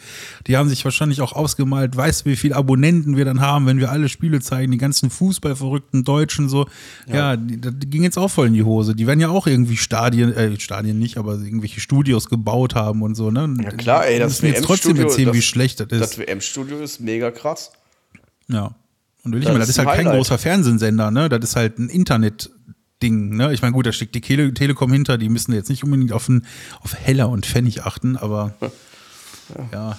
die 0.48 0.56
haben 0.56 0.68
sich 0.68 0.84
wahrscheinlich 0.84 1.20
auch 1.20 1.32
ausgemalt, 1.32 1.96
weißt 1.96 2.26
du, 2.26 2.30
wie 2.30 2.36
viele 2.36 2.56
Abonnenten 2.56 3.16
wir 3.16 3.24
dann 3.24 3.40
haben, 3.40 3.66
wenn 3.66 3.78
wir 3.78 3.92
alle 3.92 4.08
Spiele 4.08 4.40
zeigen, 4.40 4.72
die 4.72 4.78
ganzen 4.78 5.08
fußballverrückten 5.08 6.02
Deutschen 6.02 6.48
so. 6.48 6.66
Ja, 7.06 7.36
die, 7.36 7.60
das 7.60 7.74
ging 7.86 8.02
jetzt 8.02 8.18
auch 8.18 8.28
voll 8.28 8.48
in 8.48 8.54
die 8.54 8.64
Hose. 8.64 8.96
Die 8.96 9.06
werden 9.06 9.20
ja 9.20 9.28
auch 9.28 9.46
irgendwie 9.46 9.76
Stadien, 9.76 10.32
äh, 10.32 10.58
Stadien 10.58 10.98
nicht, 10.98 11.16
aber 11.16 11.34
irgendwelche 11.38 11.78
Studios 11.80 12.28
gebaut 12.28 12.74
haben 12.74 13.02
und 13.02 13.14
so, 13.14 13.30
ne? 13.30 13.54
Ja 13.62 13.70
klar, 13.70 14.06
ey, 14.06 14.18
das 14.18 14.42
müssen 14.42 14.46
jetzt 14.54 14.64
trotzdem 14.64 14.90
WM-Studio, 14.96 15.08
erzählen, 15.10 15.26
das- 15.28 15.36
wie 15.36 15.42
schlecht 15.42 15.78
das 15.80 15.88
ist. 15.90 16.00
Das 16.00 16.18
WM-Studio 16.18 16.80
ist 16.80 17.00
mega 17.00 17.30
krass. 17.30 17.70
Ja. 18.48 18.74
Und 19.22 19.32
will 19.32 19.40
ich 19.40 19.44
Das 19.46 19.52
mal, 19.52 19.58
das 19.60 19.68
ist 19.68 19.78
halt 19.78 19.88
ein 19.88 19.94
kein 19.96 20.06
Highlight. 20.06 20.16
großer 20.18 20.38
Fernsehsender, 20.38 21.10
ne? 21.10 21.28
Das 21.28 21.40
ist 21.44 21.54
halt 21.54 21.78
ein 21.78 21.90
Internet-Ding, 23.00 23.36
ne? 23.36 23.52
Ich 23.52 23.62
meine, 23.62 23.72
gut, 23.72 23.86
da 23.86 23.92
steckt 23.92 24.14
die 24.14 24.20
Tele 24.20 24.52
Telekom 24.54 24.92
hinter, 24.92 25.18
die 25.18 25.28
müssen 25.28 25.52
jetzt 25.52 25.68
nicht 25.70 25.84
unbedingt 25.84 26.12
auf, 26.12 26.28
ein, 26.28 26.46
auf 26.80 26.94
Heller 26.94 27.28
und 27.28 27.46
Pfennig 27.46 27.82
achten, 27.84 28.16
aber 28.16 28.54
ja. 28.60 28.70
Ja, 29.72 29.98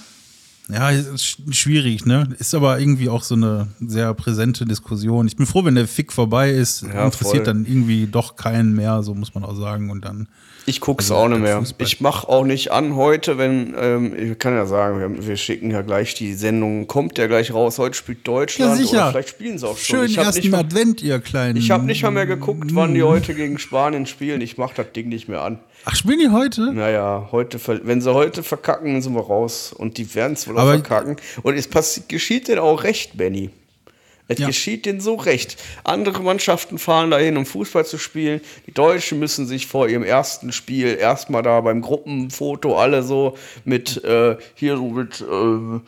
es 0.72 1.06
ist 1.06 1.22
sch- 1.24 1.52
schwierig, 1.54 2.06
ne? 2.06 2.28
Ist 2.38 2.54
aber 2.54 2.78
irgendwie 2.78 3.08
auch 3.08 3.22
so 3.22 3.34
eine 3.34 3.68
sehr 3.80 4.12
präsente 4.14 4.64
Diskussion. 4.64 5.26
Ich 5.26 5.36
bin 5.36 5.46
froh, 5.46 5.64
wenn 5.64 5.74
der 5.74 5.86
Fick 5.88 6.12
vorbei 6.12 6.50
ist, 6.50 6.82
Ja, 6.82 7.04
interessiert 7.04 7.44
voll. 7.44 7.54
dann 7.54 7.64
irgendwie 7.66 8.06
doch 8.06 8.36
keinen 8.36 8.74
mehr, 8.74 9.02
so 9.02 9.14
muss 9.14 9.34
man 9.34 9.44
auch 9.44 9.54
sagen. 9.56 9.90
Und 9.90 10.04
dann 10.04 10.28
Ich 10.66 10.80
guck's 10.80 11.06
Also, 11.10 11.16
auch 11.16 11.28
nicht 11.28 11.40
mehr. 11.40 11.58
Fußball. 11.58 11.86
Ich 11.86 12.00
mach 12.00 12.24
auch 12.24 12.44
nicht 12.44 12.70
an 12.70 12.94
heute, 12.94 13.36
wenn, 13.36 13.74
ähm, 13.76 14.14
ich 14.16 14.38
kann 14.38 14.54
ja 14.54 14.64
sagen, 14.66 15.00
wir, 15.00 15.26
wir 15.26 15.36
schicken 15.36 15.70
ja 15.72 15.82
gleich 15.82 16.14
die 16.14 16.34
Sendung, 16.34 16.86
kommt 16.86 17.18
ja 17.18 17.26
gleich 17.26 17.52
raus, 17.52 17.78
heute 17.78 17.96
spielt 17.96 18.26
Deutschland 18.28 18.80
oder 18.88 19.10
vielleicht 19.10 19.28
spielen 19.30 19.58
sie 19.58 19.66
auch 19.66 19.76
schon. 19.76 19.96
Schönen 19.96 20.06
ich 20.10 20.18
habe 20.18 20.26
ersten 20.28 20.50
mal- 20.50 20.60
Advent, 20.60 21.02
ihr 21.02 21.18
kleinen. 21.18 21.56
ich 21.56 21.70
hab 21.72 21.82
nicht 21.82 22.02
mal 22.04 22.10
mehr 22.12 22.26
geguckt, 22.26 22.74
wann 22.74 22.94
die 22.94 23.02
heute 23.02 23.34
gegen 23.34 23.58
Spanien 23.58 24.06
spielen. 24.06 24.40
Ich 24.40 24.56
mach 24.56 24.72
das 24.72 24.86
Ding 24.94 25.08
nicht 25.08 25.28
mehr 25.28 25.42
an. 25.42 25.58
Ach, 25.84 25.96
spielen 25.96 26.20
die 26.20 26.30
heute? 26.30 26.72
Naja, 26.72 27.26
heute, 27.32 27.58
wenn 27.82 28.00
sie 28.00 28.14
heute 28.14 28.44
verkacken, 28.44 29.02
sind 29.02 29.14
wir 29.14 29.22
raus. 29.22 29.72
Und 29.76 29.98
die 29.98 30.14
werden 30.14 30.34
es 30.34 30.46
wohl 30.46 30.56
auch 30.56 30.61
Aber- 30.62 30.72
verkacken. 30.74 31.16
Und 31.42 31.54
es 31.56 31.68
passi- 31.70 32.02
geschieht 32.08 32.48
denen 32.48 32.58
auch 32.60 32.82
recht, 32.84 33.16
Benny. 33.16 33.50
Es 34.28 34.38
Ja. 34.38 34.46
geschieht 34.46 34.86
denen 34.86 35.00
so 35.00 35.16
recht. 35.16 35.56
Andere 35.84 36.22
Mannschaften 36.22 36.78
fahren 36.78 37.10
dahin, 37.10 37.36
um 37.36 37.44
Fußball 37.44 37.84
zu 37.84 37.98
spielen. 37.98 38.40
Die 38.66 38.72
Deutschen 38.72 39.18
müssen 39.18 39.46
sich 39.46 39.66
vor 39.66 39.88
ihrem 39.88 40.04
ersten 40.04 40.52
Spiel 40.52 40.96
erstmal 40.98 41.42
da 41.42 41.60
beim 41.60 41.82
Gruppenfoto 41.82 42.78
alle 42.78 43.02
so 43.02 43.36
mit, 43.64 44.02
äh, 44.04 44.36
hier 44.54 44.76
so 44.76 44.88
mit 44.90 45.20
äh, 45.20 45.80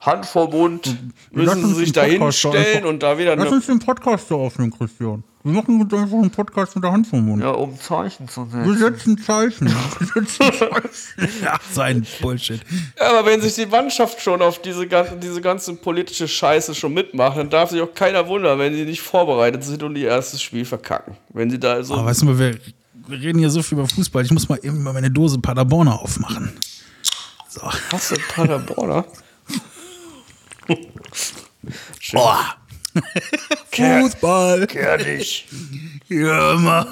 Handverbund, 0.00 0.96
müssen 1.32 1.66
sie 1.66 1.74
sich 1.74 1.92
da 1.92 2.04
hinstellen 2.04 2.84
und 2.84 3.02
da 3.02 3.18
wieder 3.18 3.34
Lass 3.34 3.50
uns 3.50 3.66
den 3.66 3.80
Podcast 3.80 4.28
so 4.28 4.36
aufnehmen, 4.36 4.72
Christian. 4.76 5.24
Wir 5.48 5.54
machen 5.54 5.78
mit 5.78 5.94
einfach 5.94 6.18
einen 6.18 6.30
Podcast 6.30 6.74
mit 6.74 6.84
der 6.84 6.92
Hand 6.92 7.06
vom 7.06 7.24
Mund. 7.24 7.42
ja, 7.42 7.48
um 7.52 7.80
Zeichen 7.80 8.28
zu 8.28 8.52
Wir 8.52 8.64
setzen. 8.76 9.16
setzen 9.16 9.18
Zeichen. 9.18 9.66
Wir 9.98 10.06
setzen 10.22 10.52
Zeichen. 10.52 11.42
ja, 11.42 11.58
sein 11.72 12.06
Bullshit. 12.20 12.60
Ja, 12.98 13.10
aber 13.18 13.24
wenn 13.30 13.40
sich 13.40 13.54
die 13.54 13.64
Mannschaft 13.64 14.20
schon 14.20 14.42
auf 14.42 14.60
diese 14.60 14.86
ganze, 14.86 15.16
diese 15.16 15.40
ganze 15.40 15.72
politische 15.72 16.28
Scheiße 16.28 16.74
schon 16.74 16.92
mitmacht, 16.92 17.38
dann 17.38 17.48
darf 17.48 17.70
sich 17.70 17.80
auch 17.80 17.94
keiner 17.94 18.28
wundern, 18.28 18.58
wenn 18.58 18.74
sie 18.74 18.84
nicht 18.84 19.00
vorbereitet 19.00 19.64
sind 19.64 19.82
und 19.82 19.96
ihr 19.96 20.08
erstes 20.08 20.42
Spiel 20.42 20.66
verkacken. 20.66 21.16
Wenn 21.30 21.48
sie 21.48 21.58
da 21.58 21.82
so. 21.82 21.94
Aber 21.94 22.04
weißt 22.04 22.20
du 22.20 22.26
mal, 22.26 22.38
wir, 22.38 22.58
wir 23.06 23.18
reden 23.18 23.38
hier 23.38 23.48
so 23.48 23.62
viel 23.62 23.78
über 23.78 23.88
Fußball. 23.88 24.22
Ich 24.26 24.30
muss 24.30 24.50
mal 24.50 24.58
eben 24.62 24.82
mal 24.82 24.92
meine 24.92 25.10
Dose 25.10 25.38
Paderborner 25.38 25.98
aufmachen. 25.98 26.52
So. 27.48 27.62
Hast 27.90 28.10
du 28.10 28.16
Paderborner? 28.34 29.06
Schön. 32.00 32.20
Oh. 32.22 32.34
Fußball. 33.70 34.66
Kehr 34.66 34.98
dich. 34.98 35.46
Ja, 36.08 36.54
immer. 36.54 36.86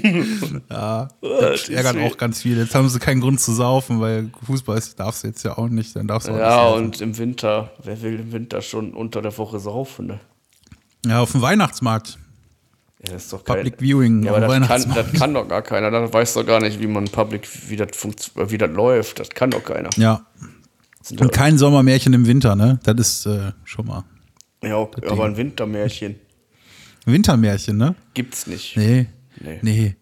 ja, 0.70 1.08
das 1.20 1.68
ärgert 1.68 1.96
auch 1.98 2.16
ganz 2.16 2.42
viel. 2.42 2.58
Jetzt 2.58 2.74
haben 2.74 2.88
sie 2.88 2.98
keinen 2.98 3.20
Grund 3.20 3.40
zu 3.40 3.52
saufen, 3.52 4.00
weil 4.00 4.30
Fußball 4.44 4.76
ist, 4.76 4.98
darfst 4.98 5.22
du 5.22 5.28
jetzt 5.28 5.42
ja 5.44 5.56
auch 5.56 5.68
nicht. 5.68 5.94
Dann 5.94 6.08
darfst 6.08 6.28
du 6.28 6.32
auch 6.32 6.38
Ja, 6.38 6.70
nicht 6.70 6.78
und 6.78 7.00
im 7.00 7.18
Winter, 7.18 7.70
wer 7.82 8.02
will 8.02 8.20
im 8.20 8.32
Winter 8.32 8.62
schon 8.62 8.94
unter 8.94 9.22
der 9.22 9.36
Woche 9.38 9.60
saufen, 9.60 10.06
ne? 10.06 10.20
Ja, 11.06 11.20
auf 11.20 11.32
dem 11.32 11.42
Weihnachtsmarkt. 11.42 12.18
Ja, 13.04 13.12
das 13.12 13.24
ist 13.24 13.32
doch 13.32 13.44
Public 13.44 13.78
kein, 13.78 13.88
Viewing 13.88 14.22
Ja, 14.22 14.34
aber 14.34 14.60
das 14.60 14.68
kann, 14.68 14.94
das 14.94 15.12
kann 15.12 15.34
doch 15.34 15.48
gar 15.48 15.62
keiner. 15.62 15.90
Das 15.90 16.12
weiß 16.12 16.34
doch 16.34 16.46
gar 16.46 16.60
nicht, 16.60 16.80
wie 16.80 16.86
man 16.86 17.06
Public, 17.06 17.48
wie 17.68 17.76
das, 17.76 17.88
wie 18.36 18.58
das 18.58 18.70
läuft. 18.70 19.18
Das 19.18 19.30
kann 19.30 19.50
doch 19.50 19.64
keiner. 19.64 19.90
Ja. 19.96 20.26
Und 21.18 21.32
kein 21.32 21.58
Sommermärchen 21.58 22.12
im 22.12 22.26
Winter, 22.26 22.54
ne? 22.54 22.78
Das 22.84 22.94
ist 22.96 23.26
äh, 23.26 23.52
schon 23.64 23.86
mal. 23.86 24.04
Ja, 24.62 24.76
okay, 24.78 25.06
aber 25.08 25.24
ein 25.26 25.36
Wintermärchen 25.36 26.16
Wintermärchen, 27.04 27.76
ne? 27.78 27.94
gibt's 28.14 28.46
nicht. 28.46 28.76
Nee. 28.76 29.06
Nee. 29.40 29.58
Nee. 29.62 29.96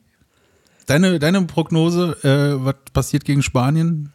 Deine, 0.87 1.19
deine 1.19 1.43
Prognose, 1.43 2.17
äh, 2.25 2.63
was 2.65 2.75
passiert 2.93 3.25
gegen 3.25 3.43
Spanien? 3.43 4.13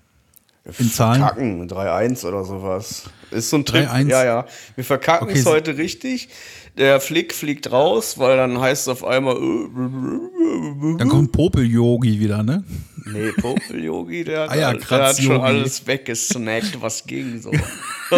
In 0.79 0.91
Zahlen? 0.91 1.21
Verkacken, 1.21 1.67
3-1 1.69 2.25
oder 2.27 2.43
sowas. 2.43 3.03
Ist 3.31 3.49
so 3.51 3.57
ein 3.57 3.65
Trick. 3.65 3.87
3-1? 3.87 4.07
Ja, 4.09 4.25
ja. 4.25 4.45
Wir 4.75 4.83
verkacken 4.83 5.29
Okay, 5.29 5.39
es 5.39 5.45
heute 5.45 5.77
richtig. 5.77 6.29
Der 6.77 6.99
Flick 6.99 7.33
fliegt 7.33 7.71
raus, 7.71 8.17
weil 8.17 8.35
dann 8.37 8.59
heißt 8.59 8.83
es 8.83 8.87
auf 8.89 9.03
einmal. 9.03 9.35
äh, 9.37 10.97
Dann 10.97 11.07
kommt 11.07 11.31
Popel-Yogi 11.31 12.19
wieder, 12.19 12.43
ne? 12.43 12.63
Nee, 13.05 13.31
Popel-Yogi, 13.39 14.23
der, 14.25 14.41
hat- 14.49 14.49
Eierkratz-Yogi. 14.51 14.89
der 14.89 15.07
hat 15.07 15.21
schon 15.21 15.41
alles 15.41 15.87
weggesnackt, 15.87 16.81
was 16.81 17.05
ging 17.05 17.39
so. 17.41 17.51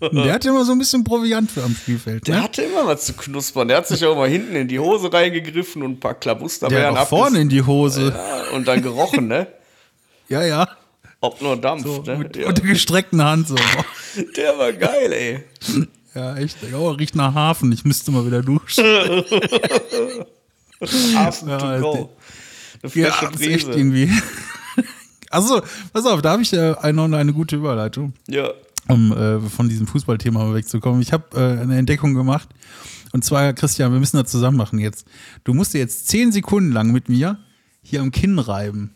Der 0.00 0.32
hat 0.34 0.44
immer 0.44 0.64
so 0.64 0.72
ein 0.72 0.78
bisschen 0.78 1.02
Proviant 1.04 1.50
für 1.50 1.62
am 1.64 1.74
Spielfeld. 1.74 2.26
Der 2.28 2.36
Ne? 2.36 2.42
hatte 2.42 2.62
immer 2.62 2.86
was 2.86 3.06
zu 3.06 3.14
knuspern. 3.14 3.66
Der 3.68 3.78
hat 3.78 3.88
sich 3.88 4.04
auch 4.04 4.14
mal 4.16 4.28
hinten 4.28 4.54
in 4.56 4.68
die 4.68 4.78
Hose 4.78 5.12
reingegriffen 5.12 5.82
und 5.82 5.92
ein 5.92 6.00
paar 6.00 6.12
Der 6.14 6.20
Klabusterbeeren 6.20 6.96
auch 6.96 7.08
vorne 7.08 7.40
in 7.40 7.48
die 7.48 7.62
Hose. 7.62 8.12
Ja, 8.16 8.50
und 8.56 8.66
dann 8.68 8.82
gerochen, 8.82 9.26
ne? 9.28 9.46
Ja, 10.28 10.42
ja. 10.44 10.68
Ob 11.20 11.40
nur 11.42 11.56
Dampf, 11.56 11.82
So, 11.84 12.02
ne? 12.02 12.16
mit, 12.16 12.36
Ja. 12.36 12.46
mit 12.48 12.58
der 12.58 12.64
gestreckten 12.64 13.22
Hand 13.24 13.48
so. 13.48 13.56
Der 14.36 14.56
war 14.58 14.72
geil, 14.72 15.12
ey. 15.12 15.44
Ja, 16.14 16.36
echt. 16.36 16.56
Oh, 16.74 16.90
riecht 16.90 17.14
nach 17.16 17.34
Hafen. 17.34 17.72
Ich 17.72 17.84
müsste 17.84 18.10
mal 18.12 18.24
wieder 18.26 18.42
duschen. 18.42 18.84
Hafen 21.14 21.48
Ja, 21.48 21.58
to 21.58 21.80
go. 21.80 22.10
Eine 22.82 22.92
Ja, 22.94 23.10
frische 23.10 23.32
das 23.32 23.40
ist 23.40 23.46
echt 23.48 23.66
Brise. 23.66 23.78
irgendwie. 23.78 24.12
Achso, 25.30 25.60
pass 25.92 26.06
auf, 26.06 26.22
da 26.22 26.30
habe 26.30 26.42
ich 26.42 26.52
äh, 26.52 26.74
eine, 26.80 27.02
eine 27.16 27.32
gute 27.32 27.56
Überleitung, 27.56 28.12
Ja. 28.28 28.50
Um 28.88 29.12
äh, 29.12 29.40
von 29.40 29.68
diesem 29.68 29.86
Fußballthema 29.86 30.54
wegzukommen. 30.54 31.00
Ich 31.02 31.12
habe 31.12 31.36
äh, 31.36 31.60
eine 31.60 31.78
Entdeckung 31.78 32.14
gemacht. 32.14 32.48
Und 33.12 33.24
zwar, 33.24 33.52
Christian, 33.52 33.92
wir 33.92 34.00
müssen 34.00 34.16
das 34.16 34.30
zusammen 34.30 34.56
machen 34.56 34.78
jetzt. 34.78 35.06
Du 35.44 35.54
musst 35.54 35.74
dir 35.74 35.78
jetzt 35.78 36.08
zehn 36.08 36.32
Sekunden 36.32 36.72
lang 36.72 36.92
mit 36.92 37.08
mir 37.08 37.38
hier 37.82 38.00
am 38.00 38.10
Kinn 38.10 38.38
reiben. 38.38 38.94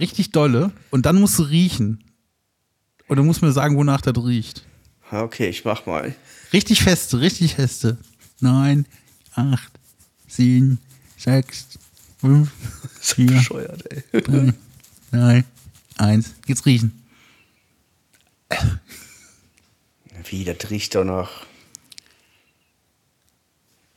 Richtig 0.00 0.32
dolle. 0.32 0.72
Und 0.90 1.06
dann 1.06 1.20
musst 1.20 1.38
du 1.38 1.44
riechen. 1.44 2.02
Und 3.06 3.16
du 3.16 3.24
musst 3.24 3.42
mir 3.42 3.52
sagen, 3.52 3.76
wonach 3.76 4.00
das 4.00 4.16
riecht. 4.16 4.64
Okay, 5.10 5.48
ich 5.48 5.64
mach 5.64 5.86
mal. 5.86 6.14
Richtig 6.52 6.82
feste, 6.82 7.20
richtig 7.20 7.54
feste. 7.56 7.98
Neun, 8.40 8.86
acht, 9.34 9.70
sieben, 10.26 10.78
sechs, 11.18 11.66
fünf, 12.18 12.50
Ist 13.00 13.14
vier, 13.14 13.26
bescheuert, 13.26 13.84
ey. 13.92 14.22
drei, 14.22 14.54
zwei, 15.10 15.44
eins. 15.98 16.34
Jetzt 16.46 16.66
riechen. 16.66 16.92
Wie, 20.28 20.44
das 20.44 20.70
riecht 20.70 20.94
doch 20.94 21.04
nach. 21.04 21.30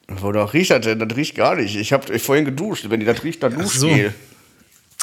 Wonach 0.07 0.53
riecht 0.53 0.71
das 0.71 0.81
denn? 0.81 0.99
Das 0.99 1.17
riecht 1.17 1.35
gar 1.35 1.55
nicht. 1.55 1.75
Ich 1.75 1.91
habe 1.91 2.19
vorhin 2.19 2.45
geduscht. 2.45 2.85
Wenn 2.89 2.99
die 2.99 3.05
das 3.05 3.23
riecht, 3.23 3.41
dann 3.41 3.55
Ach 3.59 3.65
so. 3.65 3.87
Duschgel. 3.87 4.13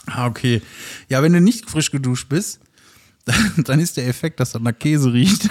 Ah, 0.06 0.26
okay. 0.26 0.62
Ja, 1.08 1.22
wenn 1.22 1.32
du 1.32 1.40
nicht 1.40 1.68
frisch 1.68 1.90
geduscht 1.90 2.28
bist, 2.28 2.60
dann 3.56 3.80
ist 3.80 3.96
der 3.96 4.06
Effekt, 4.06 4.38
dass 4.40 4.52
das 4.52 4.62
nach 4.62 4.76
Käse 4.78 5.12
riecht. 5.12 5.48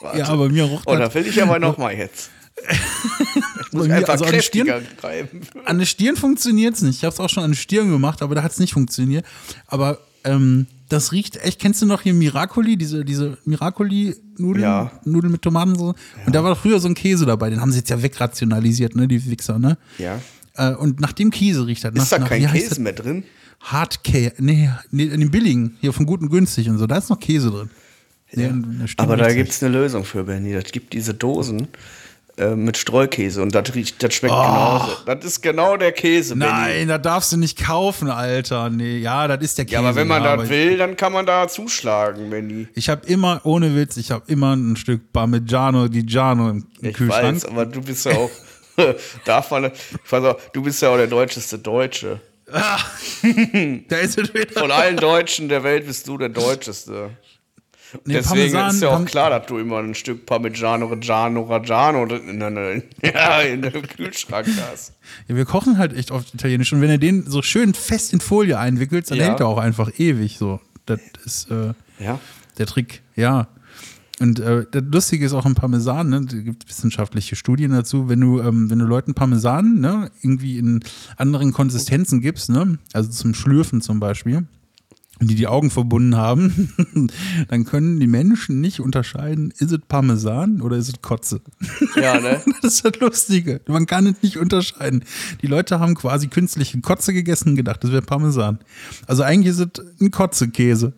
Warte. 0.00 0.18
ja, 0.18 0.34
bei 0.34 0.48
mir 0.48 0.64
roch 0.64 0.82
Oh, 0.86 0.92
da 0.92 1.00
das. 1.00 1.14
will 1.14 1.26
ich 1.26 1.42
aber 1.42 1.58
noch 1.58 1.76
mal 1.78 1.94
jetzt. 1.94 2.30
Ich 2.70 3.72
muss 3.72 3.88
einfach 3.88 4.08
also 4.14 4.24
an 4.24 4.32
die 4.32 4.42
Stirn- 4.42 4.86
greifen. 5.00 5.40
An 5.64 5.78
der 5.78 5.86
Stirn 5.86 6.16
funktioniert 6.16 6.74
es 6.74 6.82
nicht. 6.82 6.96
Ich 6.96 7.04
habe 7.04 7.14
es 7.14 7.20
auch 7.20 7.28
schon 7.30 7.44
an 7.44 7.52
der 7.52 7.58
Stirn 7.58 7.90
gemacht, 7.90 8.20
aber 8.22 8.34
da 8.34 8.42
hat 8.42 8.52
es 8.52 8.58
nicht 8.58 8.72
funktioniert. 8.72 9.24
Aber 9.66 9.98
ähm, 10.28 10.66
das 10.88 11.12
riecht 11.12 11.36
echt. 11.36 11.60
Kennst 11.60 11.82
du 11.82 11.86
noch 11.86 12.02
hier 12.02 12.14
Miracoli, 12.14 12.76
diese, 12.76 13.04
diese 13.04 13.36
Miracoli-Nudeln? 13.44 14.62
Ja. 14.62 14.90
Nudeln 15.04 15.32
mit 15.32 15.42
Tomatensauce? 15.42 15.94
Und 16.26 16.34
da 16.34 16.42
war 16.42 16.56
früher 16.56 16.80
so 16.80 16.88
ein 16.88 16.94
Käse 16.94 17.26
dabei. 17.26 17.50
Den 17.50 17.60
haben 17.60 17.72
sie 17.72 17.78
jetzt 17.78 17.90
ja 17.90 18.02
wegrationalisiert, 18.02 18.96
ne, 18.96 19.06
die 19.06 19.24
Wichser, 19.30 19.58
ne? 19.58 19.76
Ja. 19.98 20.20
Äh, 20.54 20.74
und 20.74 21.00
nach 21.00 21.12
dem 21.12 21.30
Käse 21.30 21.66
riecht 21.66 21.84
das. 21.84 21.92
Nach, 21.94 22.02
Ist 22.02 22.12
da 22.12 22.18
nach, 22.18 22.28
kein 22.28 22.46
Käse 22.46 22.70
das? 22.70 22.78
mehr 22.78 22.94
drin? 22.94 23.24
Hardcare. 23.60 24.32
Nee, 24.38 24.70
nee, 24.90 25.04
in 25.04 25.20
den 25.20 25.30
billigen, 25.30 25.76
hier 25.80 25.92
von 25.92 26.06
gut 26.06 26.20
und 26.22 26.30
günstig 26.30 26.68
und 26.70 26.78
so. 26.78 26.86
Da 26.86 26.98
ist 26.98 27.10
noch 27.10 27.20
Käse 27.20 27.50
drin. 27.50 27.70
Nee, 28.32 28.50
Aber 28.98 29.16
da 29.16 29.32
gibt 29.32 29.50
es 29.50 29.62
eine 29.62 29.72
Lösung 29.72 30.04
für, 30.04 30.24
Benny. 30.24 30.52
Das 30.52 30.70
gibt 30.70 30.92
diese 30.92 31.14
Dosen 31.14 31.68
äh, 32.38 32.54
mit 32.56 32.76
Streukäse 32.76 33.42
und 33.42 33.54
das 33.54 33.74
riecht, 33.74 34.02
das 34.02 34.14
schmeckt 34.14 34.34
Oh. 34.34 34.42
genauso. 34.42 34.92
Das 35.06 35.24
ist 35.24 35.42
genau 35.42 35.76
der 35.76 35.92
Käse. 35.92 36.36
Nein, 36.36 36.88
da 36.88 36.98
darfst 36.98 37.32
du 37.32 37.36
nicht 37.36 37.58
kaufen, 37.58 38.10
Alter. 38.10 38.70
Nee, 38.70 38.98
ja, 38.98 39.26
das 39.28 39.42
ist 39.42 39.58
der 39.58 39.64
Käse. 39.64 39.74
Ja, 39.74 39.80
aber 39.80 39.96
wenn 39.96 40.08
man 40.08 40.22
ja, 40.22 40.36
das 40.36 40.48
will, 40.48 40.76
dann 40.76 40.96
kann 40.96 41.12
man 41.12 41.26
da 41.26 41.48
zuschlagen, 41.48 42.30
Benny. 42.30 42.68
Ich 42.74 42.88
habe 42.88 43.06
immer, 43.06 43.40
ohne 43.44 43.74
Witz, 43.76 43.96
ich 43.96 44.10
habe 44.10 44.24
immer 44.26 44.54
ein 44.56 44.76
Stück 44.76 45.12
Parmigiano 45.12 45.88
di 45.88 46.04
Giano 46.04 46.50
im, 46.50 46.66
im 46.80 46.88
Ich 46.90 46.96
Kühlschrank. 46.96 47.34
weiß, 47.36 47.44
aber 47.46 47.66
du 47.66 47.80
bist 47.82 48.04
ja 48.06 48.12
auch. 48.12 48.30
darf 49.24 49.50
man. 49.50 49.66
Ich 50.04 50.12
weiß 50.12 50.24
auch, 50.24 50.38
du 50.52 50.62
bist 50.62 50.80
ja 50.82 50.90
auch 50.90 50.96
der 50.96 51.08
deutscheste 51.08 51.58
Deutsche. 51.58 52.20
Da 53.88 53.96
ist 53.96 54.18
es 54.18 54.32
wieder. 54.32 54.58
Von 54.60 54.70
allen 54.70 54.96
Deutschen 54.96 55.48
der 55.48 55.62
Welt 55.64 55.86
bist 55.86 56.06
du 56.08 56.16
der 56.18 56.28
deutscheste. 56.30 57.10
Nee, 58.04 58.14
Deswegen 58.14 58.52
Parmesan- 58.52 58.74
ist 58.74 58.82
ja 58.82 58.88
auch 58.88 58.92
Parm- 58.94 59.04
klar, 59.06 59.30
dass 59.30 59.46
du 59.46 59.58
immer 59.58 59.78
ein 59.78 59.94
Stück 59.94 60.26
Parmigiano 60.26 60.86
Reggiano 60.86 61.42
Reggiano 61.42 62.04
in, 62.04 62.40
in, 62.40 62.82
ja, 63.02 63.40
in 63.52 63.62
dem 63.62 63.82
Kühlschrank 63.82 64.46
hast. 64.70 64.92
Ja, 65.28 65.36
wir 65.36 65.44
kochen 65.46 65.78
halt 65.78 65.94
echt 65.94 66.10
oft 66.10 66.34
italienisch. 66.34 66.72
Und 66.72 66.80
wenn 66.82 66.90
du 66.90 66.98
den 66.98 67.24
so 67.26 67.40
schön 67.40 67.72
fest 67.72 68.12
in 68.12 68.20
Folie 68.20 68.58
einwickelst, 68.58 69.10
dann 69.10 69.18
Ja. 69.18 69.24
hält 69.26 69.40
er 69.40 69.46
auch 69.46 69.56
einfach 69.58 69.90
ewig 69.98 70.36
so. 70.38 70.60
Das 70.86 71.00
ist 71.24 71.50
äh, 71.50 71.72
Ja. 71.98 72.18
der 72.58 72.66
Trick, 72.66 73.00
ja. 73.16 73.48
Und 74.20 74.40
äh, 74.40 74.66
das 74.70 74.82
Lustige 74.90 75.24
ist 75.24 75.32
auch 75.32 75.46
im 75.46 75.54
Parmesan, 75.54 76.08
ne, 76.10 76.26
es 76.28 76.44
gibt 76.44 76.68
wissenschaftliche 76.68 77.36
Studien 77.36 77.70
dazu, 77.70 78.08
wenn 78.08 78.20
du, 78.20 78.40
ähm, 78.40 78.68
wenn 78.68 78.80
du 78.80 78.84
Leuten 78.84 79.14
Parmesan 79.14 79.78
ne, 79.80 80.10
irgendwie 80.22 80.58
in 80.58 80.80
anderen 81.16 81.52
Konsistenzen 81.52 82.20
gibst, 82.20 82.50
ne, 82.50 82.78
also 82.92 83.08
zum 83.10 83.32
Schlürfen 83.32 83.80
zum 83.80 84.00
Beispiel, 84.00 84.44
die 85.26 85.34
die 85.34 85.46
Augen 85.46 85.70
verbunden 85.70 86.16
haben, 86.16 86.72
dann 87.48 87.64
können 87.64 87.98
die 87.98 88.06
Menschen 88.06 88.60
nicht 88.60 88.80
unterscheiden, 88.80 89.52
ist 89.58 89.72
es 89.72 89.78
Parmesan 89.88 90.60
oder 90.60 90.76
ist 90.76 90.88
es 90.88 91.02
Kotze. 91.02 91.40
Ja, 91.96 92.20
ne? 92.20 92.40
Das 92.62 92.74
ist 92.74 92.84
das 92.84 93.00
Lustige. 93.00 93.60
Man 93.66 93.86
kann 93.86 94.06
es 94.06 94.22
nicht 94.22 94.36
unterscheiden. 94.36 95.04
Die 95.42 95.46
Leute 95.46 95.80
haben 95.80 95.94
quasi 95.94 96.28
künstliche 96.28 96.80
Kotze 96.80 97.12
gegessen 97.12 97.50
und 97.50 97.56
gedacht, 97.56 97.82
das 97.82 97.92
wäre 97.92 98.02
Parmesan. 98.02 98.58
Also 99.06 99.22
eigentlich 99.22 99.56
ist 99.58 99.60
es 99.60 99.84
ein 100.00 100.10
Kotzekäse. 100.10 100.92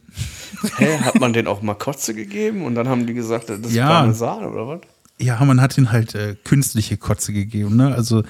Hä, 0.77 0.99
hat 0.99 1.21
man 1.21 1.33
den 1.33 1.47
auch 1.47 1.63
mal 1.63 1.75
Kotze 1.75 2.15
gegeben 2.15 2.63
und 2.63 2.75
dann 2.75 2.89
haben 2.89 3.07
die 3.07 3.15
gesagt, 3.15 3.49
das 3.49 3.61
ist 3.61 3.73
Ja. 3.73 3.89
Parmesan 3.89 4.45
oder 4.45 4.67
was? 4.69 4.81
Ja, 5.19 5.43
man 5.45 5.61
hat 5.61 5.77
ihnen 5.77 5.93
halt 5.93 6.15
äh, 6.15 6.35
künstliche 6.45 6.97
Kotze 6.97 7.33
gegeben, 7.33 7.77
ne? 7.77 7.95
Also 7.95 8.23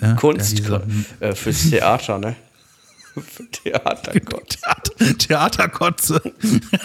ja, 0.00 0.14
Kunst 0.14 0.58
ja, 0.58 0.82
äh, 1.20 1.34
fürs 1.34 1.70
Theater, 1.70 2.18
ne? 2.18 2.36
Theaterkotze. 3.52 4.58
Theater, 4.58 5.18
Theaterkotze. 5.18 6.20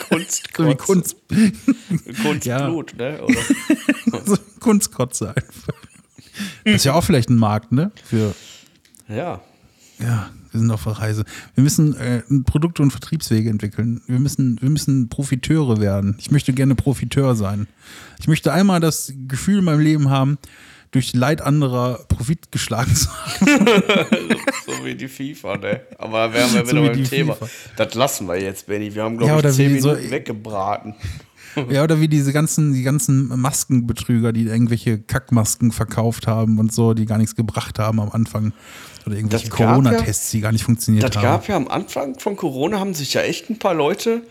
Kunstkotze. 0.09 0.75
Kunst, 0.85 1.15
Kunstblut, 2.23 2.97
ne? 2.97 3.21
Oder? 3.23 4.37
Kunstkotze 4.59 5.29
einfach. 5.35 5.73
Das 6.63 6.75
ist 6.75 6.85
ja 6.85 6.93
auch 6.93 7.03
vielleicht 7.03 7.29
ein 7.29 7.37
Markt, 7.37 7.71
ne? 7.71 7.91
Für, 8.03 8.33
Ja. 9.07 9.41
ja, 9.99 10.29
wir 10.51 10.59
sind 10.59 10.71
auf 10.71 10.83
der 10.83 10.93
Reise. 10.93 11.25
Wir 11.55 11.63
müssen 11.63 11.95
äh, 11.97 12.21
Produkte 12.45 12.81
und 12.81 12.91
Vertriebswege 12.91 13.49
entwickeln. 13.49 14.01
Wir 14.07 14.19
müssen, 14.19 14.61
wir 14.61 14.69
müssen 14.69 15.09
Profiteure 15.09 15.79
werden. 15.81 16.15
Ich 16.19 16.31
möchte 16.31 16.53
gerne 16.53 16.75
Profiteur 16.75 17.35
sein. 17.35 17.67
Ich 18.19 18.27
möchte 18.27 18.51
einmal 18.53 18.79
das 18.79 19.13
Gefühl 19.27 19.59
in 19.59 19.65
meinem 19.65 19.81
Leben 19.81 20.09
haben, 20.09 20.37
durch 20.91 21.13
Leid 21.13 21.41
anderer 21.41 22.05
Profit 22.07 22.51
geschlagen 22.51 22.93
zu 22.95 23.09
haben. 23.09 23.65
So 24.65 24.85
wie 24.85 24.95
die 24.95 25.07
FIFA, 25.07 25.57
ne? 25.57 25.81
Aber 25.97 26.33
wären 26.33 26.53
wir 26.53 26.65
So 26.65 26.71
wieder 26.71 26.83
wie 26.83 26.87
beim 27.01 27.03
Thema. 27.03 27.33
FIFA. 27.35 27.49
Das 27.77 27.93
lassen 27.95 28.27
wir 28.27 28.39
jetzt, 28.41 28.67
Benny. 28.67 28.93
Wir 28.93 29.03
haben, 29.03 29.17
glaube 29.17 29.41
Ja, 29.41 29.49
ich, 29.49 29.55
zehn 29.55 29.73
wie 29.73 29.79
so- 29.79 29.89
Minuten 29.89 30.11
weggebraten. 30.11 30.95
Ja, 31.69 31.83
oder 31.83 31.99
wie 31.99 32.07
diese 32.07 32.31
ganzen, 32.31 32.73
die 32.73 32.83
ganzen 32.83 33.27
Maskenbetrüger, 33.27 34.31
die 34.31 34.43
irgendwelche 34.45 34.99
Kackmasken 34.99 35.71
verkauft 35.73 36.25
haben 36.27 36.59
und 36.59 36.71
so, 36.73 36.93
die 36.93 37.05
gar 37.05 37.17
nichts 37.17 37.35
gebracht 37.35 37.77
haben 37.79 37.99
am 37.99 38.09
Anfang. 38.09 38.53
Oder 39.05 39.15
irgendwelche 39.17 39.49
Das 39.49 39.57
Corona-Tests, 39.57 40.31
die 40.31 40.39
gar 40.39 40.53
nicht 40.53 40.63
funktioniert 40.63 41.03
Das 41.03 41.15
haben. 41.17 41.23
gab 41.23 41.47
ja 41.49 41.57
am 41.57 41.67
Anfang 41.67 42.17
von 42.19 42.37
Corona, 42.37 42.79
haben 42.79 42.93
sich 42.93 43.13
ja 43.13 43.21
echt 43.21 43.49
ein 43.49 43.59
paar 43.59 43.73
Leute 43.73 44.21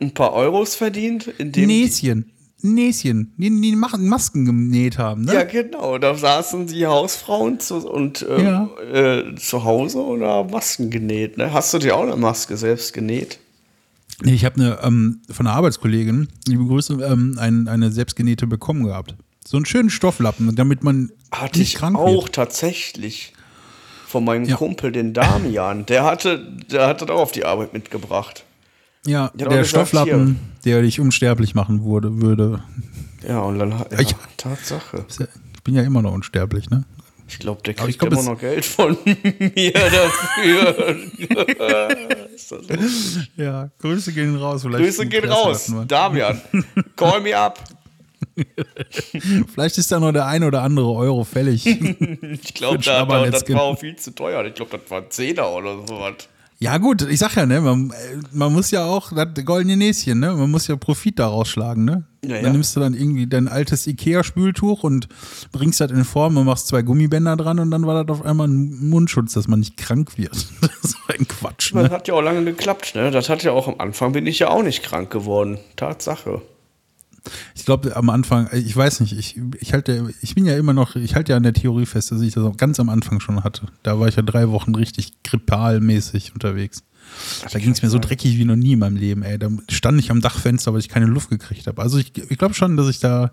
ein 0.00 0.14
paar 0.14 0.32
Euros 0.34 0.74
verdient, 0.74 1.28
indem 1.38 1.66
Näschen. 1.68 2.31
Näschen. 2.62 3.32
Die, 3.36 3.48
die 3.60 3.76
machen 3.76 4.08
Masken 4.08 4.44
genäht 4.44 4.98
haben, 4.98 5.24
ne? 5.24 5.34
Ja, 5.34 5.44
genau. 5.44 5.98
Da 5.98 6.14
saßen 6.14 6.66
die 6.66 6.86
Hausfrauen 6.86 7.60
zu, 7.60 7.76
und 7.88 8.24
ähm, 8.28 8.44
Ja. 8.44 8.68
äh, 8.92 9.34
zu 9.36 9.64
Hause 9.64 9.98
und 9.98 10.22
haben 10.22 10.50
Masken 10.50 10.90
genäht. 10.90 11.38
Ne? 11.38 11.52
Hast 11.52 11.74
du 11.74 11.78
dir 11.78 11.96
auch 11.96 12.02
eine 12.02 12.16
Maske 12.16 12.56
selbst 12.56 12.92
genäht? 12.92 13.38
Nee, 14.22 14.34
ich 14.34 14.44
habe 14.44 14.56
eine 14.56 14.78
ähm, 14.82 15.20
von 15.30 15.46
einer 15.46 15.56
Arbeitskollegin, 15.56 16.28
liebe 16.46 16.64
Grüße, 16.64 16.94
ähm, 17.02 17.36
ein, 17.40 17.66
eine 17.66 17.90
selbstgenähte 17.90 18.46
bekommen 18.46 18.84
gehabt. 18.84 19.14
So 19.44 19.56
einen 19.56 19.66
schönen 19.66 19.90
Stofflappen, 19.90 20.54
damit 20.54 20.84
man 20.84 21.10
Hatte 21.32 21.58
nicht 21.58 21.72
ich 21.72 21.78
krank 21.78 21.96
auch 21.98 22.24
wird. 22.24 22.34
tatsächlich. 22.34 23.32
Von 24.06 24.24
meinem 24.24 24.44
Ja. 24.44 24.56
Kumpel, 24.56 24.92
den 24.92 25.14
Damian. 25.14 25.86
Der 25.86 26.04
hatte, 26.04 26.46
der 26.70 26.86
hatte 26.86 27.06
das 27.06 27.16
auch 27.16 27.22
auf 27.22 27.32
die 27.32 27.44
Arbeit 27.46 27.72
mitgebracht. 27.72 28.44
Ja, 29.06 29.30
der 29.34 29.48
gesagt, 29.48 29.68
Stofflappen, 29.68 30.38
der 30.64 30.82
dich 30.82 31.00
unsterblich 31.00 31.54
machen 31.54 31.84
würde, 31.84 32.20
würde. 32.22 32.62
Ja, 33.26 33.40
und 33.40 33.58
dann 33.58 33.78
hat 33.78 33.92
ja, 33.92 34.00
Ich- 34.00 34.14
Tatsache. 34.36 35.04
Ich 35.54 35.62
bin 35.62 35.74
ja 35.74 35.82
immer 35.82 36.02
noch 36.02 36.12
unsterblich, 36.12 36.70
ne? 36.70 36.84
Ich 37.28 37.38
glaube, 37.38 37.62
der 37.62 37.74
kriegt 37.74 37.98
glaub, 37.98 38.12
immer 38.12 38.22
noch 38.22 38.38
Geld 38.38 38.64
von 38.64 38.96
mir 39.04 39.72
dafür. 39.72 40.96
Ja, 43.36 43.70
Grüße 43.78 44.12
gehen 44.12 44.36
raus. 44.36 44.62
Vielleicht 44.62 44.84
Grüße 44.84 45.06
gehen 45.06 45.28
raus. 45.30 45.72
Damian, 45.88 46.40
call 46.96 47.20
me 47.20 47.36
up. 47.36 47.58
Vielleicht 49.52 49.78
ist 49.78 49.90
da 49.92 50.00
noch 50.00 50.12
der 50.12 50.26
ein 50.26 50.44
oder 50.44 50.62
andere 50.62 50.90
Euro 50.92 51.24
fällig. 51.24 51.66
Ich 51.66 52.54
glaube, 52.54 52.78
da, 52.78 53.04
da, 53.04 53.26
das 53.26 53.48
war 53.48 53.62
auch 53.62 53.78
viel 53.78 53.96
zu 53.96 54.14
teuer. 54.14 54.44
Ich 54.44 54.54
glaube, 54.54 54.78
das 54.78 54.90
war 54.90 55.02
ein 55.02 55.10
Zehner 55.10 55.48
oder 55.50 55.76
sowas. 55.86 56.14
Ja, 56.62 56.78
gut, 56.78 57.02
ich 57.02 57.18
sag 57.18 57.34
ja, 57.34 57.44
ne, 57.44 57.60
man, 57.60 57.92
man 58.30 58.52
muss 58.52 58.70
ja 58.70 58.84
auch 58.84 59.12
das 59.12 59.44
goldene 59.44 59.76
Näschen, 59.76 60.20
ne? 60.20 60.32
Man 60.32 60.48
muss 60.48 60.68
ja 60.68 60.76
Profit 60.76 61.18
daraus 61.18 61.48
schlagen, 61.48 61.84
ne? 61.84 62.04
Ja, 62.24 62.36
ja. 62.36 62.42
Dann 62.42 62.52
nimmst 62.52 62.76
du 62.76 62.80
dann 62.80 62.94
irgendwie 62.94 63.26
dein 63.26 63.48
altes 63.48 63.84
Ikea-Spültuch 63.88 64.84
und 64.84 65.08
bringst 65.50 65.80
das 65.80 65.90
in 65.90 66.04
Form 66.04 66.36
und 66.36 66.46
machst 66.46 66.68
zwei 66.68 66.82
Gummibänder 66.82 67.36
dran 67.36 67.58
und 67.58 67.72
dann 67.72 67.84
war 67.84 68.04
das 68.04 68.16
auf 68.16 68.24
einmal 68.24 68.46
ein 68.46 68.88
Mundschutz, 68.88 69.32
dass 69.32 69.48
man 69.48 69.58
nicht 69.58 69.76
krank 69.76 70.16
wird. 70.16 70.32
Das 70.82 70.94
war 71.06 71.16
ein 71.16 71.26
Quatsch, 71.26 71.74
Das 71.74 71.82
ne? 71.82 71.90
hat 71.90 72.06
ja 72.08 72.14
auch 72.14 72.22
lange 72.22 72.44
geklappt. 72.44 72.94
Ne? 72.94 73.10
Das 73.10 73.28
hat 73.28 73.42
ja 73.42 73.52
auch 73.52 73.66
am 73.66 73.74
Anfang 73.78 74.12
bin 74.12 74.26
ich 74.26 74.38
ja 74.38 74.50
auch 74.50 74.62
nicht 74.62 74.82
krank 74.84 75.10
geworden. 75.10 75.58
Tatsache. 75.76 76.42
Ich 77.54 77.64
glaube, 77.64 77.94
am 77.96 78.10
Anfang, 78.10 78.48
äh, 78.48 78.58
ich 78.58 78.76
weiß 78.76 79.00
nicht, 79.00 79.16
ich, 79.16 79.40
ich 79.60 79.72
halte, 79.72 80.12
ich 80.20 80.34
bin 80.34 80.44
ja 80.44 80.56
immer 80.56 80.72
noch, 80.72 80.96
ich 80.96 81.14
halte 81.14 81.32
ja 81.32 81.36
an 81.36 81.42
der 81.42 81.52
Theorie 81.52 81.86
fest, 81.86 82.12
dass 82.12 82.20
ich 82.20 82.34
das 82.34 82.44
auch 82.44 82.56
ganz 82.56 82.80
am 82.80 82.88
Anfang 82.88 83.20
schon 83.20 83.44
hatte. 83.44 83.66
Da 83.82 83.98
war 83.98 84.08
ich 84.08 84.16
ja 84.16 84.22
drei 84.22 84.50
Wochen 84.50 84.74
richtig 84.74 85.22
grippalmäßig 85.22 86.34
unterwegs. 86.34 86.82
Da 87.50 87.58
ging 87.58 87.70
es 87.70 87.82
mir 87.82 87.90
so 87.90 87.98
dreckig 87.98 88.38
wie 88.38 88.44
noch 88.44 88.56
nie 88.56 88.72
in 88.72 88.78
meinem 88.78 88.96
Leben, 88.96 89.22
ey. 89.22 89.38
Da 89.38 89.48
stand 89.68 89.98
ich 89.98 90.10
am 90.10 90.20
Dachfenster, 90.20 90.72
weil 90.72 90.80
ich 90.80 90.88
keine 90.88 91.06
Luft 91.06 91.30
gekriegt 91.30 91.66
habe. 91.66 91.82
Also 91.82 91.98
ich, 91.98 92.12
ich 92.16 92.38
glaube 92.38 92.54
schon, 92.54 92.76
dass 92.76 92.88
ich 92.88 93.00
da, 93.00 93.32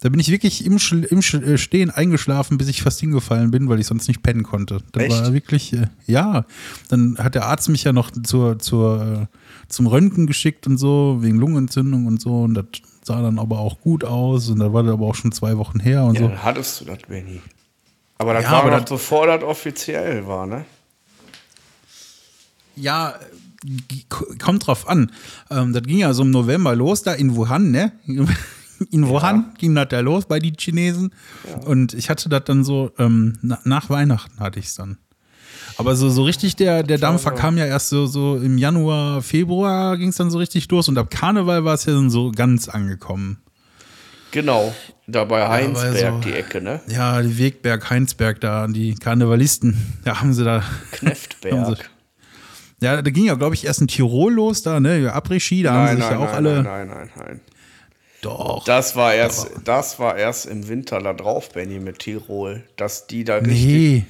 da 0.00 0.08
bin 0.08 0.20
ich 0.20 0.30
wirklich 0.30 0.64
im, 0.64 0.78
im 0.90 1.18
äh, 1.18 1.58
Stehen 1.58 1.90
eingeschlafen, 1.90 2.58
bis 2.58 2.68
ich 2.68 2.82
fast 2.82 3.00
hingefallen 3.00 3.50
bin, 3.50 3.68
weil 3.68 3.80
ich 3.80 3.86
sonst 3.86 4.08
nicht 4.08 4.22
pennen 4.22 4.44
konnte. 4.44 4.78
Das 4.92 5.02
Echt? 5.02 5.12
war 5.12 5.32
wirklich, 5.32 5.72
äh, 5.72 5.88
ja. 6.06 6.46
Dann 6.88 7.18
hat 7.18 7.34
der 7.34 7.46
Arzt 7.46 7.68
mich 7.68 7.84
ja 7.84 7.92
noch 7.92 8.10
zur, 8.10 8.58
zur, 8.58 9.28
zum 9.68 9.86
Röntgen 9.86 10.26
geschickt 10.26 10.66
und 10.66 10.78
so, 10.78 11.18
wegen 11.20 11.38
Lungenentzündung 11.38 12.06
und 12.06 12.20
so. 12.20 12.42
Und 12.42 12.54
das 12.54 12.66
sah 13.08 13.20
dann 13.20 13.38
aber 13.38 13.58
auch 13.58 13.80
gut 13.80 14.04
aus. 14.04 14.48
Und 14.48 14.60
da 14.60 14.72
war 14.72 14.82
das 14.84 14.92
aber 14.92 15.06
auch 15.06 15.14
schon 15.16 15.32
zwei 15.32 15.56
Wochen 15.58 15.80
her 15.80 16.04
und 16.04 16.14
Ja, 16.14 16.20
so. 16.22 16.28
dann 16.28 16.42
hattest 16.42 16.80
du 16.80 16.84
das, 16.86 16.98
Benny. 17.08 17.42
Aber 18.18 18.32
das 18.34 18.44
Ja, 18.44 18.52
war 18.52 18.60
aber 18.62 18.70
noch 18.70 18.80
das- 18.80 18.90
bevor 18.90 19.26
das 19.26 19.42
offiziell 19.42 20.26
war, 20.26 20.46
ne? 20.46 20.64
Ja, 22.76 23.14
kommt 24.38 24.66
drauf 24.66 24.88
an. 24.88 25.10
Ähm, 25.50 25.72
das 25.72 25.82
ging 25.82 25.98
ja 25.98 26.12
so 26.14 26.22
im 26.22 26.30
November 26.30 26.76
los, 26.76 27.02
da 27.02 27.12
in 27.14 27.34
Wuhan, 27.34 27.70
ne? 27.72 27.92
In 28.92 29.08
Wuhan 29.08 29.54
ging 29.58 29.74
das 29.74 29.88
da 29.88 29.98
los 29.98 30.26
bei 30.26 30.38
den 30.38 30.54
Chinesen. 30.56 31.12
Und 31.64 31.94
ich 31.94 32.08
hatte 32.10 32.28
das 32.28 32.44
dann 32.44 32.62
so, 32.62 32.92
ähm, 32.96 33.36
na, 33.42 33.58
nach 33.64 33.90
Weihnachten 33.90 34.38
hatte 34.38 34.60
ich 34.60 34.66
es 34.66 34.76
dann. 34.76 34.98
Aber 35.78 35.94
so, 35.96 36.08
so 36.10 36.24
richtig, 36.24 36.56
der, 36.56 36.82
der 36.82 36.98
Dampfer 36.98 37.30
kam 37.30 37.56
ja 37.56 37.64
erst 37.64 37.88
so, 37.88 38.06
so 38.06 38.36
im 38.36 38.58
Januar, 38.58 39.22
Februar 39.22 39.96
ging 39.96 40.08
es 40.08 40.16
dann 40.16 40.30
so 40.30 40.38
richtig 40.38 40.68
los. 40.70 40.88
Und 40.88 40.98
ab 40.98 41.08
Karneval 41.10 41.64
war 41.64 41.74
es 41.74 41.84
ja 41.84 41.92
dann 41.92 42.10
so 42.10 42.32
ganz 42.32 42.68
angekommen. 42.68 43.38
Genau. 44.32 44.74
Da 45.06 45.24
bei 45.24 45.48
Heinsberg 45.48 46.22
so- 46.22 46.28
die 46.28 46.34
Ecke, 46.34 46.60
ne? 46.60 46.80
Ja, 46.88 47.22
die 47.22 47.38
Wegberg, 47.38 47.88
Heinsberg 47.88 48.40
da, 48.40 48.66
die 48.66 48.94
Karnevalisten, 48.96 49.76
da 50.04 50.20
haben 50.20 50.34
sie 50.34 50.44
da. 50.44 50.62
Kneftberg. 50.90 51.78
sie- 51.78 52.84
Ja, 52.84 53.00
da 53.00 53.10
ging 53.10 53.24
ja, 53.24 53.34
glaube 53.36 53.54
ich, 53.54 53.64
erst 53.64 53.80
in 53.80 53.86
Tirol 53.88 54.34
los, 54.34 54.62
da, 54.62 54.80
ne? 54.80 55.10
Après-Ski, 55.14 55.62
da 55.62 55.72
haben 55.72 55.86
sie 55.86 55.92
Nein, 55.94 55.96
sich 56.02 56.10
nein, 56.10 56.20
ja 56.20 56.26
auch 56.26 56.32
nein, 56.32 56.46
alle. 56.46 56.62
nein, 56.62 56.88
nein, 56.88 57.10
nein, 57.16 57.26
nein. 57.26 57.40
Doch. 58.20 58.64
Das 58.64 58.96
war 58.96 59.14
erst, 59.14 59.48
das 59.64 59.98
war 60.00 60.16
erst 60.16 60.46
im 60.46 60.66
Winter 60.68 60.98
da 60.98 61.12
drauf, 61.14 61.50
Benny, 61.52 61.78
mit 61.78 62.00
Tirol. 62.00 62.64
Dass 62.76 63.06
die 63.06 63.22
da 63.22 63.36
richtig. 63.36 63.64
nee. 63.64 64.06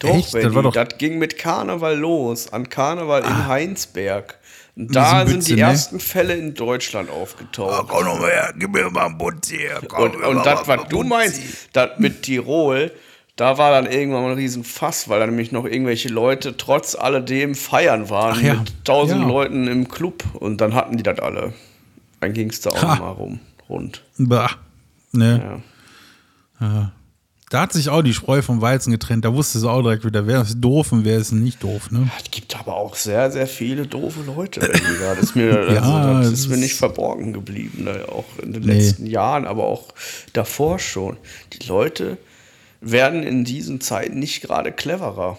Doch, 0.00 0.08
Echt? 0.10 0.32
Benny, 0.32 0.44
Das 0.44 0.54
war 0.54 0.62
doch. 0.62 0.76
Ah. 0.76 0.84
das 0.84 0.98
ging 0.98 1.18
mit 1.18 1.38
Karneval 1.38 1.96
los, 1.96 2.52
an 2.52 2.68
Karneval 2.68 3.22
in 3.22 3.46
Heinsberg. 3.46 4.38
Und 4.76 4.94
da 4.96 5.26
sind 5.26 5.36
Bütze, 5.40 5.48
die 5.54 5.54
ne? 5.56 5.68
ersten 5.68 6.00
Fälle 6.00 6.34
in 6.34 6.54
Deutschland 6.54 7.10
aufgetaucht. 7.10 7.88
komm 7.88 8.04
noch 8.04 8.20
her, 8.26 8.52
gib 8.56 8.70
mir 8.72 8.88
mal 8.90 9.06
einen 9.06 9.18
Bund 9.18 9.46
hier. 9.46 9.80
Komm, 9.88 10.04
Und, 10.04 10.16
und 10.24 10.46
das, 10.46 10.66
was 10.68 10.88
du 10.88 11.02
meinst, 11.02 11.40
das 11.74 11.98
mit 11.98 12.22
Tirol, 12.22 12.90
da 13.36 13.58
war 13.58 13.70
dann 13.72 13.90
irgendwann 13.90 14.22
mal 14.22 14.30
ein 14.32 14.36
Riesenfass, 14.38 15.08
weil 15.08 15.20
da 15.20 15.26
nämlich 15.26 15.52
noch 15.52 15.64
irgendwelche 15.66 16.08
Leute 16.08 16.56
trotz 16.56 16.94
alledem 16.94 17.54
feiern 17.54 18.08
waren 18.10 18.42
ja. 18.44 18.54
mit 18.54 18.84
tausend 18.84 19.20
Ja. 19.22 19.28
Leuten 19.28 19.66
im 19.66 19.88
Club. 19.88 20.24
Und 20.34 20.60
dann 20.62 20.74
hatten 20.74 20.96
die 20.96 21.02
das 21.02 21.18
alle. 21.18 21.52
Dann 22.20 22.32
ging 22.32 22.48
es 22.50 22.60
da 22.62 22.70
auch 22.70 22.82
Ha. 22.82 22.94
mal 22.96 23.10
rum, 23.10 23.40
rund. 23.68 24.02
Bah. 24.18 24.50
Ne? 25.12 25.60
Ja. 26.60 26.92
Da 27.50 27.62
hat 27.62 27.72
sich 27.72 27.88
auch 27.88 28.02
die 28.02 28.14
Spreu 28.14 28.42
vom 28.42 28.60
Weizen 28.62 28.92
getrennt. 28.92 29.24
Da 29.24 29.34
wusste 29.34 29.58
es 29.58 29.64
auch 29.64 29.82
direkt 29.82 30.04
wieder, 30.04 30.24
wer 30.28 30.40
ist 30.42 30.60
doof 30.60 30.92
und 30.92 31.04
wer 31.04 31.18
ist 31.18 31.32
nicht 31.32 31.62
doof. 31.64 31.90
Ne? 31.90 32.08
Es 32.24 32.30
gibt 32.30 32.56
aber 32.58 32.76
auch 32.76 32.94
sehr, 32.94 33.30
sehr 33.32 33.48
viele 33.48 33.88
doofe 33.88 34.22
Leute. 34.22 34.60
Benny. 34.60 34.72
Das 35.00 35.18
ist 35.18 35.34
mir, 35.34 35.72
Ja, 35.74 35.82
also, 35.82 36.30
das 36.30 36.38
ist 36.38 36.48
mir 36.48 36.56
nicht 36.58 36.74
verborgen 36.76 37.32
geblieben. 37.32 37.84
Ne? 37.84 38.04
Auch 38.08 38.24
in 38.40 38.52
den 38.52 38.62
Nee. 38.62 38.74
letzten 38.74 39.04
Jahren, 39.04 39.46
aber 39.46 39.64
auch 39.64 39.88
davor 40.32 40.78
schon. 40.78 41.16
Die 41.52 41.66
Leute 41.66 42.18
werden 42.80 43.24
in 43.24 43.44
diesen 43.44 43.80
Zeiten 43.80 44.20
nicht 44.20 44.42
gerade 44.42 44.70
cleverer. 44.70 45.36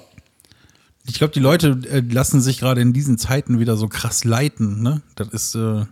Ich 1.07 1.13
glaube, 1.17 1.31
die 1.33 1.39
Leute 1.39 1.79
äh, 1.89 2.01
lassen 2.01 2.41
sich 2.41 2.59
gerade 2.59 2.81
in 2.81 2.91
diesen 2.91 3.17
Zeiten 3.19 3.57
wieder 3.61 3.77
so 3.77 3.87
krass 3.87 4.25
leiten. 4.25 4.83
Ne? 4.83 5.01
Das 5.15 5.29
ist, 5.29 5.55
äh, 5.55 5.85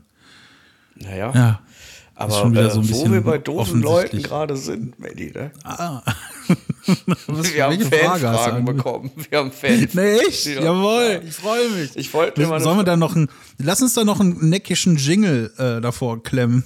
Naja. 0.95 1.31
ja. 1.33 1.59
Aber 2.19 2.33
schon 2.33 2.51
wieder 2.51 2.67
äh, 2.67 2.71
so 2.71 2.81
ein 2.81 2.83
wo 2.83 2.87
bisschen 2.89 3.13
wir 3.13 3.21
bei 3.21 3.37
doofen 3.37 3.81
Leuten 3.81 4.21
gerade 4.21 4.57
sind, 4.57 4.99
Mandy, 4.99 5.31
ne? 5.33 5.51
Ah. 5.63 6.01
Was, 7.27 7.53
Wir 7.53 7.63
haben 7.63 7.79
Fanfragen 7.79 8.65
bekommen. 8.65 9.11
Wir 9.29 9.37
haben 9.39 9.51
Fan. 9.53 9.87
Nee, 9.93 10.17
echt? 10.17 10.45
Ja. 10.47 10.61
Jawohl, 10.63 11.21
ich 11.25 11.33
freue 11.33 11.69
mich. 11.69 11.95
Ich 11.95 12.13
wollte 12.13 12.41
immer 12.41 12.59
Sollen 12.59 12.77
wir 12.77 12.83
da 12.83 12.97
noch 12.97 13.15
einen, 13.15 13.29
lass 13.57 13.81
uns 13.81 13.93
da 13.93 14.03
noch 14.03 14.19
einen 14.19 14.49
neckischen 14.49 14.97
Jingle 14.97 15.53
äh, 15.57 15.79
davor 15.79 16.21
klemmen. 16.21 16.65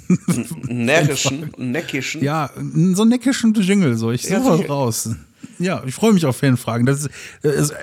närrischen, 0.63 1.54
einen 1.58 1.72
neckischen. 1.72 2.24
ja, 2.24 2.50
so 2.56 3.02
einen 3.04 3.10
neckischen 3.10 3.54
Jingle, 3.54 3.96
so. 3.96 4.10
Ich 4.12 4.24
Ja, 4.24 4.39
suche 4.39 4.50
was 4.50 4.58
sicher. 4.58 4.70
raus. 4.70 5.10
Ja, 5.60 5.84
ich 5.86 5.94
freue 5.94 6.13
mich 6.13 6.26
auf 6.26 6.38
Fanfragen. 6.38 6.88
Das 6.88 7.02
ist, 7.02 7.10
das 7.44 7.54
ist, 7.56 7.72
äh, 7.72 7.76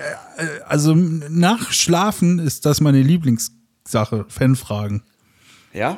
äh, 0.43 0.45
also 0.67 0.93
nach 0.93 1.71
Schlafen 1.71 2.39
ist 2.39 2.65
das 2.65 2.81
meine 2.81 3.01
Lieblingssache, 3.01 4.25
Fanfragen. 4.27 5.03
Ja? 5.73 5.97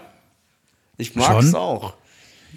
Ich 0.98 1.16
mag 1.16 1.42
es 1.42 1.54
auch. 1.56 1.94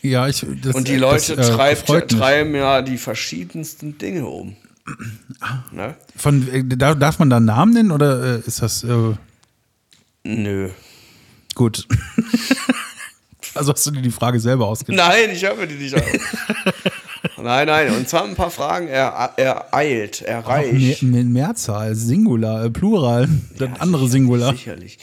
Ja, 0.02 0.28
ich, 0.28 0.44
das, 0.62 0.74
Und 0.74 0.88
die 0.88 0.98
das, 0.98 1.28
Leute 1.28 1.40
äh, 1.40 1.46
treibt, 1.46 2.10
treiben 2.10 2.54
ja 2.54 2.82
die 2.82 2.98
verschiedensten 2.98 3.98
Dinge 3.98 4.26
um. 4.26 4.56
Ne? 5.72 5.96
Von, 6.16 6.46
äh, 6.52 6.64
da- 6.64 6.94
darf 6.94 7.18
man 7.18 7.30
da 7.30 7.38
einen 7.38 7.46
Namen 7.46 7.72
nennen 7.72 7.90
oder 7.90 8.36
äh, 8.36 8.40
ist 8.46 8.62
das 8.62 8.84
äh, 8.84 9.14
Nö. 10.24 10.70
gut? 11.54 11.88
also 13.54 13.72
hast 13.72 13.86
du 13.86 13.90
dir 13.90 14.02
die 14.02 14.10
Frage 14.10 14.38
selber 14.38 14.66
ausgedacht? 14.68 15.08
Nein, 15.08 15.30
ich 15.32 15.44
habe 15.44 15.66
die 15.66 15.74
nicht. 15.74 15.96
nein, 17.42 17.66
nein. 17.66 17.90
Und 17.94 18.08
zwar 18.08 18.24
ein 18.24 18.36
paar 18.36 18.50
Fragen 18.50 18.86
er, 18.86 19.32
ereilt, 19.36 20.22
erreicht. 20.22 21.02
Mehr, 21.02 21.24
Mehrzahl, 21.24 21.94
Singular, 21.96 22.66
äh, 22.66 22.70
Plural, 22.70 23.28
das 23.58 23.70
andere 23.80 24.08
Singular. 24.08 24.52
Sicherlich. 24.52 24.98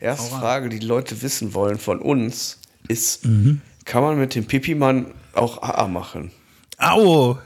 Ja, 0.00 0.10
rein. 0.10 0.16
Frage, 0.16 0.68
die 0.68 0.80
Leute 0.80 1.22
wissen 1.22 1.54
wollen 1.54 1.78
von 1.78 2.00
uns, 2.00 2.58
ist: 2.88 3.24
Mhm. 3.26 3.60
Kann 3.84 4.02
man 4.02 4.18
mit 4.18 4.34
dem 4.34 4.44
Pipi-Mann 4.46 5.06
auch 5.32 5.62
AA 5.62 5.88
machen? 5.88 6.30
Au! 6.78 7.38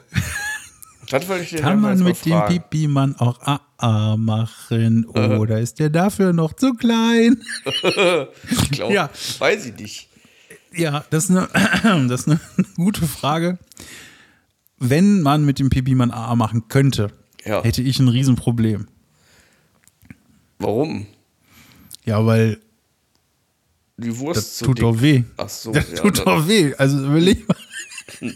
Das 1.11 1.29
wollte 1.29 1.45
ich 1.45 1.51
dir 1.51 1.61
Kann 1.61 1.81
man 1.81 1.99
mit 2.03 2.25
dem. 2.25 2.41
Pipi-Mann 2.47 3.17
auch 3.17 3.39
AA 3.79 4.17
machen? 4.17 5.05
Oder 5.07 5.61
ist 5.61 5.79
der 5.79 5.91
dafür 5.91 6.33
noch 6.33 6.55
zu 6.55 6.73
klein? 6.75 7.43
Ich 8.61 8.71
glaube, 8.71 8.95
Ja. 8.95 9.11
weiß 9.39 9.67
ich 9.67 9.77
nicht. 9.79 10.09
Ja, 10.75 11.05
das 11.11 11.25
ist, 11.25 11.31
eine, 11.37 11.49
das 12.09 12.23
ist 12.23 12.29
eine 12.29 12.41
gute 12.77 13.07
Frage. 13.07 13.59
Wenn 14.79 15.21
man 15.21 15.45
mit 15.45 15.59
dem 15.59 15.69
Pipi-Mann 15.71 16.11
AA 16.11 16.35
machen 16.35 16.69
könnte, 16.69 17.13
Ja. 17.45 17.63
hätte 17.63 17.83
ich 17.83 17.99
ein 18.01 18.09
Riesenproblem. 18.09 18.89
Warum? 20.59 21.07
Ja, 22.05 22.25
weil 22.25 22.59
die 24.03 24.19
Wurst 24.19 24.37
Das 24.39 24.57
zu 24.57 24.65
tut 24.67 24.79
dick. 24.79 24.83
doch 24.85 25.01
weh. 25.01 25.23
Ach 25.37 25.49
so, 25.49 25.73
Das 25.73 25.91
ja, 25.91 25.97
tut 25.97 26.19
ne? 26.19 26.23
doch 26.25 26.47
weh. 26.49 26.75
Also 26.79 27.05
überleg 27.07 27.49
mal. 27.49 27.57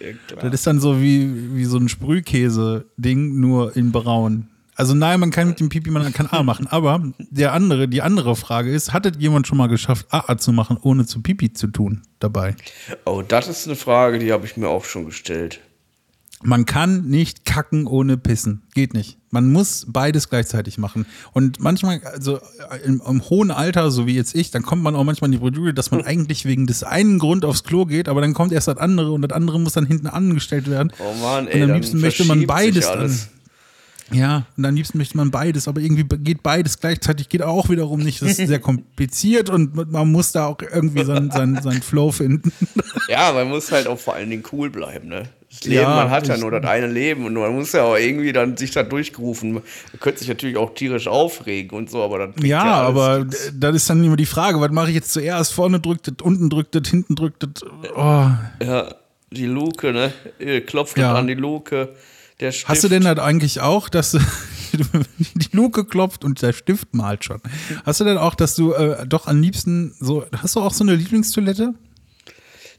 Ja. 0.00 0.36
Das 0.42 0.54
ist 0.54 0.64
dann 0.66 0.78
so 0.78 1.00
wie, 1.02 1.56
wie 1.56 1.64
so 1.64 1.76
ein 1.76 1.88
Sprühkäse-Ding, 1.88 3.40
nur 3.40 3.76
in 3.76 3.90
braun. 3.90 4.46
Also 4.76 4.94
nein, 4.94 5.18
man 5.18 5.32
kann 5.32 5.48
mit 5.48 5.58
dem 5.58 5.70
Pipi, 5.70 5.90
man 5.90 6.12
kann 6.12 6.28
A 6.30 6.44
machen. 6.44 6.68
Aber 6.68 7.02
der 7.18 7.52
andere, 7.52 7.88
die 7.88 8.00
andere 8.00 8.36
Frage 8.36 8.70
ist, 8.70 8.92
hattet 8.92 9.16
jemand 9.20 9.48
schon 9.48 9.58
mal 9.58 9.66
geschafft, 9.66 10.06
AA 10.10 10.38
zu 10.38 10.52
machen, 10.52 10.76
ohne 10.82 11.04
zu 11.04 11.20
Pipi 11.20 11.52
zu 11.52 11.66
tun 11.66 12.02
dabei? 12.20 12.54
Oh, 13.06 13.22
das 13.26 13.48
ist 13.48 13.66
eine 13.66 13.74
Frage, 13.74 14.20
die 14.20 14.32
habe 14.32 14.46
ich 14.46 14.56
mir 14.56 14.68
auch 14.68 14.84
schon 14.84 15.04
gestellt. 15.04 15.58
Man 16.42 16.66
kann 16.66 17.08
nicht 17.08 17.44
kacken 17.44 17.86
ohne 17.86 18.16
pissen. 18.16 18.62
Geht 18.74 18.94
nicht. 18.94 19.18
Man 19.30 19.50
muss 19.52 19.86
beides 19.88 20.30
gleichzeitig 20.30 20.78
machen. 20.78 21.04
Und 21.32 21.60
manchmal, 21.60 22.00
also 22.04 22.38
im, 22.84 23.02
im 23.06 23.28
hohen 23.28 23.50
Alter, 23.50 23.90
so 23.90 24.06
wie 24.06 24.14
jetzt 24.14 24.36
ich, 24.36 24.50
dann 24.52 24.62
kommt 24.62 24.82
man 24.82 24.94
auch 24.94 25.02
manchmal 25.04 25.28
in 25.28 25.32
die 25.32 25.38
Bredouille, 25.38 25.74
dass 25.74 25.90
man 25.90 26.02
eigentlich 26.04 26.44
wegen 26.44 26.66
des 26.66 26.84
einen 26.84 27.18
Grund 27.18 27.44
aufs 27.44 27.64
Klo 27.64 27.86
geht, 27.86 28.08
aber 28.08 28.20
dann 28.20 28.34
kommt 28.34 28.52
erst 28.52 28.68
das 28.68 28.78
andere 28.78 29.10
und 29.12 29.22
das 29.22 29.32
andere 29.32 29.58
muss 29.58 29.72
dann 29.72 29.86
hinten 29.86 30.06
angestellt 30.06 30.70
werden. 30.70 30.92
Oh 31.00 31.12
Mann, 31.20 31.46
Und 31.46 31.52
ey, 31.52 31.62
am 31.62 31.68
dann 31.68 31.76
liebsten 31.76 32.00
möchte 32.00 32.24
man 32.24 32.46
beides 32.46 32.86
alles. 32.86 33.28
Ja, 34.10 34.46
und 34.56 34.64
am 34.64 34.74
liebsten 34.74 34.96
möchte 34.96 35.16
man 35.16 35.30
beides, 35.30 35.68
aber 35.68 35.80
irgendwie 35.80 36.04
geht 36.04 36.42
beides 36.42 36.80
gleichzeitig, 36.80 37.28
geht 37.28 37.42
auch 37.42 37.68
wiederum 37.68 38.00
nicht. 38.00 38.22
Das 38.22 38.38
ist 38.38 38.48
sehr 38.48 38.58
kompliziert 38.60 39.50
und 39.50 39.90
man 39.90 40.10
muss 40.10 40.32
da 40.32 40.46
auch 40.46 40.56
irgendwie 40.60 41.04
seinen, 41.04 41.30
seinen, 41.30 41.60
seinen 41.60 41.82
Flow 41.82 42.12
finden. 42.12 42.52
Ja, 43.08 43.32
man 43.32 43.48
muss 43.48 43.72
halt 43.72 43.86
auch 43.86 43.98
vor 43.98 44.14
allen 44.14 44.28
Dingen 44.28 44.42
cool 44.52 44.68
bleiben, 44.68 45.08
ne? 45.08 45.30
Das 45.50 45.64
Leben, 45.64 45.80
Ja, 45.80 45.88
man 45.96 46.10
hat 46.10 46.28
ja 46.28 46.36
nur 46.36 46.50
das 46.50 46.64
eine 46.64 46.86
Leben 46.88 47.24
und 47.24 47.32
man 47.34 47.54
muss 47.54 47.72
ja 47.72 47.82
auch 47.84 47.96
irgendwie 47.96 48.32
dann 48.32 48.56
sich 48.58 48.70
da 48.70 48.82
durchgerufen. 48.82 49.52
Man 49.54 49.62
könnte 50.00 50.18
sich 50.20 50.28
natürlich 50.28 50.56
auch 50.58 50.74
tierisch 50.74 51.08
aufregen 51.08 51.76
und 51.76 51.90
so, 51.90 52.02
aber 52.02 52.18
dann 52.18 52.34
Ja, 52.44 52.82
alles 52.82 52.88
aber 52.88 53.18
nichts. 53.24 53.46
d- 53.46 53.52
das 53.58 53.76
ist 53.76 53.88
dann 53.90 54.04
immer 54.04 54.16
die 54.16 54.26
Frage, 54.26 54.60
was 54.60 54.70
mache 54.70 54.88
ich 54.90 54.94
jetzt 54.94 55.12
zuerst? 55.12 55.54
Vorne 55.54 55.80
drückt 55.80 56.06
das, 56.06 56.14
unten 56.22 56.50
drückt 56.50 56.74
das, 56.74 56.86
hinten 56.88 57.16
drückt 57.16 57.42
das. 57.42 57.62
Oh. 57.96 58.26
Ja, 58.62 58.94
die 59.30 59.46
Luke, 59.46 59.92
ne? 59.92 60.12
Klopft 60.66 60.98
Ja. 60.98 61.14
an 61.14 61.26
die 61.26 61.34
Luke. 61.34 61.94
Der 62.40 62.52
Stift. 62.52 62.68
Hast 62.68 62.84
du 62.84 62.88
denn 62.88 63.02
das 63.04 63.18
eigentlich 63.18 63.60
auch, 63.62 63.88
dass 63.88 64.12
du 64.12 64.18
die 65.34 65.48
Luke 65.56 65.84
klopft 65.86 66.24
und 66.24 66.40
der 66.42 66.52
Stift 66.52 66.94
malt 66.94 67.24
schon? 67.24 67.40
Hast 67.84 68.00
du 68.00 68.04
denn 68.04 68.18
auch, 68.18 68.34
dass 68.34 68.54
du 68.54 68.74
äh, 68.74 69.06
doch 69.06 69.26
am 69.26 69.40
liebsten 69.40 69.94
so, 69.98 70.24
hast 70.36 70.56
du 70.56 70.60
auch 70.60 70.72
so 70.74 70.84
eine 70.84 70.94
Lieblingstoilette? 70.94 71.74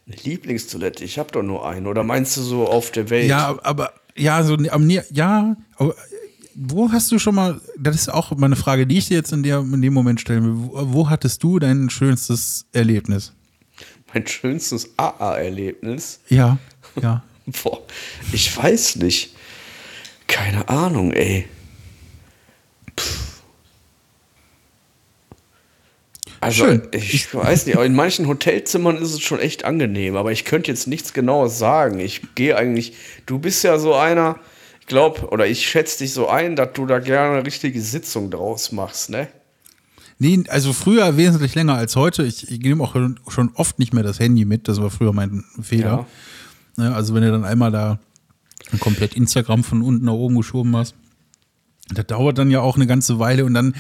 Eine 0.10 0.22
Lieblingstoilette? 0.24 1.04
Ich 1.04 1.20
habe 1.20 1.32
doch 1.32 1.44
nur 1.44 1.68
eine. 1.68 1.88
Oder 1.88 2.04
meinst 2.04 2.36
du 2.38 2.42
so 2.42 2.68
auf 2.68 2.92
der 2.92 3.10
Welt? 3.10 3.30
Ja, 3.30 3.58
aber 3.64 3.94
ja, 4.16 4.44
so 4.44 4.56
am 4.56 4.90
ja, 4.90 5.56
aber 5.78 5.96
wo 6.56 6.92
hast 6.92 7.12
du 7.12 7.20
schon 7.20 7.36
mal, 7.36 7.62
das 7.78 7.96
ist 7.96 8.10
auch 8.10 8.36
meine 8.36 8.56
Frage, 8.56 8.86
die 8.86 8.98
ich 8.98 9.08
dir 9.08 9.18
jetzt 9.18 9.32
in, 9.32 9.44
der, 9.44 9.60
in 9.60 9.82
dem 9.82 9.94
Moment 9.94 10.20
stellen 10.20 10.44
will. 10.44 10.54
Wo, 10.56 10.94
wo 10.94 11.10
hattest 11.10 11.42
du 11.44 11.60
dein 11.60 11.90
schönstes 11.90 12.66
Erlebnis? 12.74 13.34
Mein 14.14 14.28
schönstes 14.28 14.90
AA-Erlebnis. 14.98 16.20
Ja, 16.28 16.58
ja. 17.02 17.24
Boah, 17.64 17.82
ich 18.34 18.56
weiß 18.56 18.98
nicht. 18.98 19.36
Keine 20.28 20.68
Ahnung, 20.68 21.12
ey. 21.14 21.48
Also, 26.50 26.66
Schön. 26.66 26.82
ich 26.92 27.34
weiß 27.34 27.66
nicht, 27.66 27.76
aber 27.76 27.86
in 27.86 27.96
manchen 27.96 28.28
Hotelzimmern 28.28 28.98
ist 28.98 29.14
es 29.14 29.22
schon 29.22 29.40
echt 29.40 29.66
angenehm, 29.66 30.16
aber 30.16 30.32
ich 30.32 30.46
könnte 30.46 30.72
jetzt 30.72 30.88
nichts 30.88 31.14
Genaues 31.14 31.60
sagen. 31.60 32.00
Ich 32.00 32.22
gehe 32.36 32.56
eigentlich, 32.56 32.94
du 33.26 33.40
bist 33.40 33.64
ja 33.64 33.78
so 33.78 33.94
einer, 33.94 34.38
ich 34.80 34.88
glaube, 34.88 35.28
oder 35.30 35.46
ich 35.46 35.68
schätze 35.68 36.00
dich 36.00 36.14
so 36.14 36.28
ein, 36.28 36.56
dass 36.56 36.74
du 36.74 36.86
da 36.86 37.00
gerne 37.00 37.38
eine 37.38 37.46
richtige 37.46 37.80
Sitzung 37.82 38.32
draus 38.32 38.72
machst, 38.72 39.10
ne? 39.10 39.28
Nee, 40.18 40.44
also 40.50 40.74
früher 40.74 41.16
wesentlich 41.16 41.56
länger 41.56 41.76
als 41.76 41.96
heute. 41.96 42.24
Ich, 42.24 42.52
ich 42.52 42.60
nehme 42.60 42.84
auch 42.84 42.94
schon 43.30 43.52
oft 43.54 43.80
nicht 43.80 43.94
mehr 43.94 44.04
das 44.04 44.20
Handy 44.20 44.44
mit. 44.44 44.68
Das 44.68 44.82
war 44.82 44.90
früher 44.90 45.14
mein 45.14 45.46
Fehler. 45.62 46.08
Ne, 46.76 46.94
also 46.94 47.14
wenn 47.14 47.22
du 47.22 47.32
dann 47.32 47.46
einmal 47.46 47.72
da 47.72 48.00
komplett 48.80 49.14
Instagram 49.14 49.64
von 49.64 49.82
unten 49.82 50.06
nach 50.06 50.14
oben 50.14 50.36
geschoben 50.36 50.76
hast. 50.76 50.96
Das 51.94 52.06
dauert 52.06 52.38
dann 52.38 52.52
ja 52.52 52.60
auch 52.60 52.76
eine 52.76 52.86
ganze 52.86 53.18
Weile 53.18 53.46
und 53.46 53.54
dann, 53.54 53.76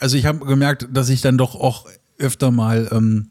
also 0.00 0.16
ich 0.16 0.26
habe 0.26 0.44
gemerkt, 0.44 0.88
dass 0.92 1.08
ich 1.08 1.20
dann 1.20 1.38
doch 1.38 1.54
auch 1.54 1.86
öfter 2.18 2.50
mal 2.50 2.88
ähm, 2.92 3.30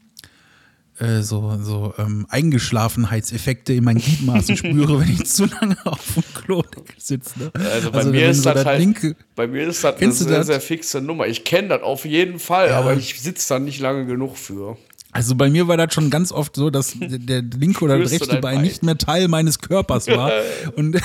äh, 0.98 1.22
so, 1.22 1.58
so 1.60 1.92
ähm, 1.98 2.26
Eingeschlafenheitseffekte 2.28 3.72
in 3.72 3.84
meinen 3.84 3.98
Gliedmaßen 4.00 4.56
spüre, 4.58 5.00
wenn 5.00 5.10
ich 5.10 5.26
zu 5.26 5.46
lange 5.46 5.76
auf 5.84 6.00
dem 6.14 6.22
Klo 6.34 6.62
sitze. 6.98 7.38
Ne? 7.38 7.52
Also 7.72 7.90
bei 7.90 8.04
mir 8.04 8.12
wenn 8.22 8.30
ist 8.30 8.42
so 8.42 8.52
das 8.52 8.64
halt, 8.64 8.78
linke- 8.80 9.16
bei 9.34 9.46
mir 9.46 9.66
ist 9.68 9.82
das 9.82 9.96
eine 9.96 10.12
sehr, 10.12 10.38
das? 10.38 10.46
sehr 10.46 10.60
fixe 10.60 11.00
Nummer. 11.00 11.26
Ich 11.26 11.44
kenne 11.44 11.68
das 11.68 11.82
auf 11.82 12.04
jeden 12.04 12.38
Fall, 12.38 12.68
Ja. 12.68 12.78
aber 12.78 12.94
ich 12.94 13.20
sitze 13.20 13.48
da 13.54 13.58
nicht 13.58 13.80
lange 13.80 14.06
genug 14.06 14.36
für. 14.36 14.76
Also 15.10 15.36
bei 15.36 15.48
mir 15.48 15.68
war 15.68 15.76
das 15.76 15.94
schon 15.94 16.10
ganz 16.10 16.32
oft 16.32 16.56
so, 16.56 16.70
dass 16.70 16.94
der 17.00 17.42
linke 17.42 17.84
oder 17.84 17.98
rechte 17.98 18.38
Bein? 18.40 18.62
nicht 18.62 18.82
mehr 18.82 18.98
Teil 18.98 19.28
meines 19.28 19.60
Körpers 19.60 20.08
war 20.08 20.32
und 20.76 20.96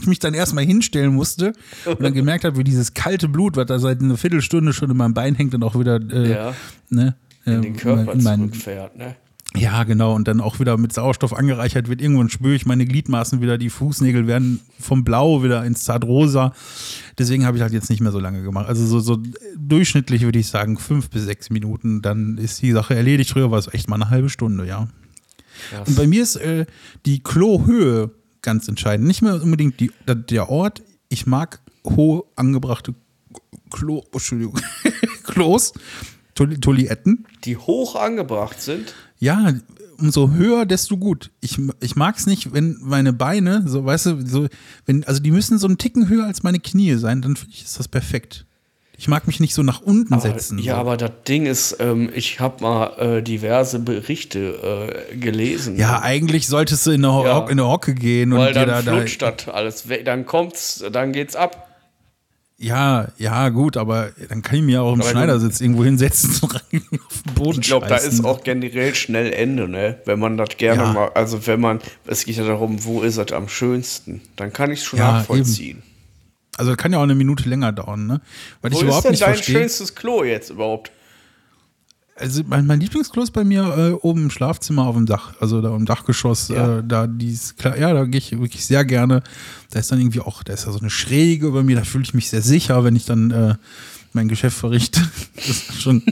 ich 0.00 0.06
mich 0.06 0.18
dann 0.18 0.34
erstmal 0.34 0.64
hinstellen 0.64 1.14
musste 1.14 1.52
und 1.86 2.02
dann 2.02 2.12
gemerkt 2.12 2.44
habe, 2.44 2.58
wie 2.58 2.64
dieses 2.64 2.92
kalte 2.92 3.26
Blut, 3.28 3.56
was 3.56 3.66
da 3.66 3.78
seit 3.78 4.00
einer 4.02 4.18
Viertelstunde 4.18 4.72
schon 4.74 4.90
in 4.90 4.96
meinem 4.98 5.14
Bein 5.14 5.34
hängt, 5.34 5.54
dann 5.54 5.62
auch 5.62 5.78
wieder 5.78 5.98
äh, 6.12 6.30
Ja. 6.32 6.54
ne, 6.90 7.16
In 7.44 7.62
den 7.62 7.76
Körper 7.76 8.12
in 8.12 8.22
mein, 8.22 8.40
zurückfährt, 8.40 8.96
ne? 8.96 9.16
Ja, 9.56 9.84
genau. 9.84 10.14
Und 10.14 10.26
dann 10.26 10.40
auch 10.40 10.58
wieder 10.58 10.76
mit 10.78 10.92
Sauerstoff 10.92 11.32
angereichert 11.32 11.88
wird. 11.88 12.02
Irgendwann 12.02 12.28
spüre 12.28 12.54
ich 12.54 12.66
meine 12.66 12.86
Gliedmaßen 12.86 13.40
wieder, 13.40 13.56
die 13.56 13.70
Fußnägel 13.70 14.26
werden 14.26 14.60
vom 14.80 15.04
Blau 15.04 15.44
wieder 15.44 15.64
ins 15.64 15.84
Zartrosa. 15.84 16.52
Deswegen 17.18 17.46
habe 17.46 17.56
ich 17.56 17.62
halt 17.62 17.72
jetzt 17.72 17.88
nicht 17.88 18.00
mehr 18.00 18.10
so 18.10 18.18
lange 18.18 18.42
gemacht. 18.42 18.66
Also 18.66 18.84
so, 18.84 18.98
so 18.98 19.22
durchschnittlich 19.56 20.22
würde 20.22 20.40
ich 20.40 20.48
sagen 20.48 20.76
fünf 20.76 21.08
bis 21.08 21.24
sechs 21.24 21.50
Minuten, 21.50 22.02
dann 22.02 22.36
ist 22.36 22.62
die 22.62 22.72
Sache 22.72 22.96
erledigt. 22.96 23.30
Früher 23.30 23.52
war 23.52 23.58
es 23.58 23.72
echt 23.72 23.88
mal 23.88 23.96
eine 23.96 24.10
halbe 24.10 24.28
Stunde, 24.28 24.66
ja. 24.66 24.88
Krass. 25.70 25.88
Und 25.88 25.96
bei 25.96 26.08
mir 26.08 26.22
ist 26.22 26.36
äh, 26.36 26.66
die 27.06 27.22
Klohöhe 27.22 28.10
ganz 28.42 28.66
entscheidend. 28.66 29.06
Nicht 29.06 29.22
mehr 29.22 29.40
unbedingt 29.40 29.78
die, 29.78 29.92
der 30.08 30.48
Ort. 30.50 30.82
Ich 31.08 31.26
mag 31.26 31.60
hohe 31.84 32.24
angebrachte 32.34 32.94
Klo, 33.70 34.02
Entschuldigung, 34.12 34.60
Klos, 35.24 35.72
Toli- 36.34 36.58
Toiletten. 36.60 37.26
Die 37.44 37.56
hoch 37.56 37.96
angebracht 37.96 38.60
sind. 38.60 38.94
Ja, 39.18 39.52
umso 39.98 40.30
höher, 40.32 40.66
desto 40.66 40.96
gut. 40.96 41.30
Ich, 41.40 41.58
ich 41.80 41.96
mag 41.96 42.16
es 42.18 42.26
nicht, 42.26 42.52
wenn 42.52 42.76
meine 42.80 43.12
Beine, 43.12 43.62
so 43.66 43.84
weißt 43.84 44.06
du, 44.06 44.26
so, 44.26 44.48
wenn, 44.86 45.04
also 45.04 45.20
die 45.22 45.30
müssen 45.30 45.58
so 45.58 45.66
einen 45.66 45.78
Ticken 45.78 46.08
höher 46.08 46.26
als 46.26 46.42
meine 46.42 46.58
Knie 46.60 46.94
sein, 46.94 47.22
dann 47.22 47.36
finde 47.36 47.52
ich, 47.54 47.64
ist 47.64 47.78
das 47.78 47.88
perfekt. 47.88 48.44
Ich 48.96 49.08
mag 49.08 49.26
mich 49.26 49.40
nicht 49.40 49.54
so 49.54 49.62
nach 49.64 49.80
unten 49.80 50.20
setzen. 50.20 50.58
ja, 50.60 50.74
so. 50.74 50.80
aber 50.80 50.96
das 50.96 51.10
Ding 51.26 51.46
ist, 51.46 51.76
ähm, 51.80 52.10
ich 52.14 52.38
habe 52.38 52.62
mal 52.62 52.86
äh, 53.18 53.22
diverse 53.22 53.80
Berichte 53.80 55.08
äh, 55.12 55.16
gelesen. 55.16 55.76
ja, 55.76 56.00
eigentlich 56.00 56.46
solltest 56.46 56.86
du 56.86 56.92
in 56.92 57.04
eine, 57.04 57.12
Ho 57.12 57.24
Ja. 57.24 57.38
in 57.44 57.50
eine 57.52 57.66
Hocke 57.66 57.94
gehen 57.94 58.32
und 58.32 58.38
weil 58.38 58.52
dir 58.52 58.66
dann 58.66 58.84
da, 58.84 58.92
da 58.92 58.96
flutscht 58.98 59.20
das 59.22 59.48
alles 59.48 59.88
weg. 59.88 60.04
Dann 60.04 60.26
kommt's, 60.26 60.84
dann 60.92 61.12
geht's 61.12 61.34
ab. 61.34 61.70
Ja, 62.64 63.08
ja, 63.18 63.50
gut, 63.50 63.76
aber 63.76 64.12
dann 64.30 64.40
kann 64.40 64.56
ich 64.56 64.62
mir 64.62 64.82
auch 64.82 64.94
im 64.94 65.00
Aber 65.02 65.10
Schneidersitz 65.10 65.60
irgendwo 65.60 65.84
hinsetzen 65.84 66.30
und 66.42 66.54
rein 66.54 66.82
auf 67.06 67.22
den 67.22 67.34
Boden 67.34 67.60
Ich 67.60 67.66
glaube, 67.66 67.86
da 67.86 67.96
ist 67.96 68.24
auch 68.24 68.42
generell 68.42 68.94
schnell 68.94 69.32
Ende, 69.34 69.68
ne? 69.68 69.98
Wenn 70.06 70.18
man 70.18 70.38
das 70.38 70.56
gerne 70.56 70.82
Ja. 70.82 70.92
mal, 70.92 71.08
also 71.14 71.46
wenn 71.46 71.60
man, 71.60 71.80
es 72.06 72.24
geht 72.24 72.36
ja 72.36 72.44
darum, 72.44 72.82
wo 72.84 73.02
ist 73.02 73.18
es 73.18 73.32
am 73.32 73.48
schönsten, 73.48 74.22
dann 74.36 74.52
kann 74.52 74.70
ich 74.70 74.80
es 74.80 74.86
schon 74.86 74.98
Ja, 74.98 75.12
nachvollziehen. 75.12 75.82
Also 76.56 76.70
das 76.70 76.78
kann 76.78 76.92
ja 76.92 76.98
auch 76.98 77.02
eine 77.02 77.14
Minute 77.14 77.48
länger 77.48 77.72
dauern, 77.72 78.06
ne? 78.06 78.20
Weil 78.62 78.70
Wo 78.72 78.76
ich 78.76 78.80
ist 78.80 78.84
überhaupt 78.86 79.04
denn 79.04 79.10
nicht 79.10 79.22
dein 79.22 79.34
verstehe. 79.34 79.58
schönstes 79.58 79.94
Klo 79.94 80.24
jetzt 80.24 80.50
überhaupt? 80.50 80.90
Also 82.16 82.42
mein, 82.46 82.66
mein 82.66 82.78
Lieblingsklo 82.78 83.22
ist 83.22 83.32
bei 83.32 83.42
mir 83.42 83.62
äh, 83.76 83.90
oben 83.92 84.24
im 84.24 84.30
Schlafzimmer 84.30 84.86
auf 84.86 84.94
dem 84.94 85.04
Dach, 85.06 85.32
also 85.40 85.60
da 85.60 85.74
im 85.74 85.84
Dachgeschoss, 85.84 86.48
Ja. 86.48 86.78
äh, 86.78 86.82
da 86.86 87.08
dies 87.08 87.56
klar, 87.56 87.76
ja, 87.76 87.92
da 87.92 88.04
gehe 88.04 88.18
ich 88.18 88.30
wirklich 88.38 88.64
sehr 88.64 88.84
gerne. 88.84 89.22
Da 89.70 89.80
ist 89.80 89.90
dann 89.90 89.98
irgendwie 89.98 90.20
auch, 90.20 90.44
da 90.44 90.52
ist 90.52 90.64
ja 90.66 90.70
so 90.72 90.78
eine 90.78 90.90
Schräge 90.90 91.48
über 91.48 91.64
mir, 91.64 91.74
da 91.74 91.82
fühle 91.82 92.04
ich 92.04 92.14
mich 92.14 92.30
sehr 92.30 92.42
sicher, 92.42 92.84
wenn 92.84 92.94
ich 92.94 93.04
dann 93.04 93.32
äh, 93.32 93.54
mein 94.12 94.28
Geschäft 94.28 94.56
verrichte. 94.56 95.00
Das 95.46 95.80
schon, 95.82 96.02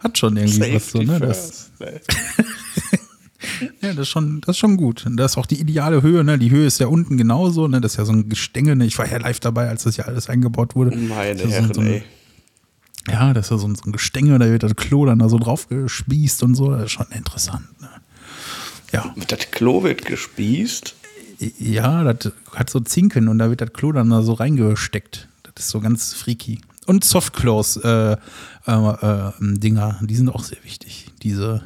hat 0.00 0.16
schon 0.16 0.36
irgendwie 0.36 0.74
was 0.74 0.90
so, 0.92 1.02
ne? 1.02 1.18
Das, 1.18 1.70
ne? 1.80 2.00
ja, 3.82 3.88
das 3.90 3.98
ist 3.98 4.08
schon, 4.08 4.40
das 4.40 4.54
ist 4.54 4.58
schon 4.60 4.76
gut. 4.76 5.04
Und 5.06 5.16
das 5.16 5.32
ist 5.32 5.38
auch 5.38 5.46
die 5.46 5.60
ideale 5.60 6.02
Höhe, 6.02 6.22
ne? 6.24 6.38
Die 6.38 6.50
Höhe 6.50 6.66
ist 6.66 6.78
ja 6.80 6.86
unten 6.86 7.16
genauso, 7.18 7.66
ne? 7.68 7.80
Das 7.80 7.92
ist 7.92 7.98
ja 7.98 8.04
so 8.04 8.12
ein 8.12 8.28
Gestänge, 8.28 8.76
ne? 8.76 8.86
Ich 8.86 8.96
war 8.98 9.10
ja 9.10 9.18
live 9.18 9.40
dabei, 9.40 9.68
als 9.68 9.82
das 9.82 9.96
ja 9.96 10.04
alles 10.04 10.28
eingebaut 10.28 10.76
wurde. 10.76 10.96
Meine 10.96 11.34
Das 11.34 11.46
ist 11.46 11.52
Herren, 11.52 11.74
so 11.74 11.80
ein, 11.80 11.86
ey. 11.88 12.02
Ja, 13.10 13.32
das 13.32 13.46
ist 13.46 13.50
ja 13.50 13.58
so 13.58 13.68
ein, 13.68 13.74
so 13.74 13.82
ein 13.86 13.92
Gestänge, 13.92 14.38
da 14.38 14.46
wird 14.50 14.62
das 14.62 14.76
Klo 14.76 15.04
dann 15.06 15.18
da 15.18 15.28
so 15.28 15.38
drauf 15.38 15.68
gespießt 15.68 16.42
und 16.42 16.54
so. 16.54 16.70
Das 16.70 16.84
ist 16.84 16.92
schon 16.92 17.06
interessant. 17.10 17.66
Ne? 17.80 17.88
Ja, 18.92 19.14
Das 19.28 19.50
Klo 19.50 19.82
wird 19.82 20.04
gespießt. 20.04 20.94
ja, 21.58 22.04
das 22.12 22.32
hat 22.54 22.70
so 22.70 22.80
Zinken 22.80 23.28
und 23.28 23.38
da 23.38 23.50
wird 23.50 23.60
das 23.60 23.72
Klo 23.72 23.92
dann 23.92 24.10
da 24.10 24.22
so 24.22 24.32
reingesteckt. 24.34 25.28
Das 25.42 25.64
ist 25.66 25.70
so 25.70 25.80
ganz 25.80 26.14
freaky. 26.14 26.60
Und 26.86 27.04
Softclose 27.04 28.18
äh, 28.66 28.70
äh, 28.70 29.28
äh, 29.28 29.32
Dinger, 29.40 29.98
die 30.02 30.16
sind 30.16 30.30
auch 30.30 30.42
sehr 30.42 30.62
wichtig. 30.64 31.08
Diese, 31.22 31.62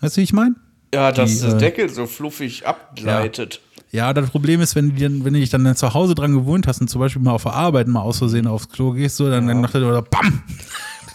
weißt 0.00 0.16
du, 0.16 0.20
wie 0.20 0.24
ich 0.24 0.32
meine? 0.34 0.54
Ja, 0.92 1.12
dass 1.12 1.30
Die, 1.30 1.40
der 1.40 1.54
äh, 1.54 1.58
Deckel 1.58 1.88
so 1.88 2.06
fluffig 2.06 2.66
abgleitet. 2.66 3.54
Ja, 3.54 3.60
das 3.92 4.30
Problem 4.30 4.60
ist, 4.60 4.76
wenn 4.76 4.90
du, 4.90 4.94
dir- 4.94 5.24
wenn 5.24 5.32
du 5.34 5.40
dich 5.40 5.50
dann 5.50 5.74
zu 5.76 5.94
Hause 5.94 6.14
dran 6.14 6.32
gewohnt 6.32 6.66
hast 6.66 6.80
und 6.80 6.88
zum 6.88 7.00
Beispiel 7.00 7.22
mal 7.22 7.32
auf 7.32 7.42
der 7.42 7.54
Arbeit 7.54 7.88
mal 7.88 8.00
aus 8.02 8.18
Versehen 8.18 8.46
aufs 8.46 8.68
Klo 8.68 8.92
gehst, 8.92 9.16
so, 9.16 9.28
dann, 9.28 9.46
dann 9.48 9.60
macht 9.60 9.74
er 9.74 9.88
oder 9.88 10.02
BAM! 10.02 10.42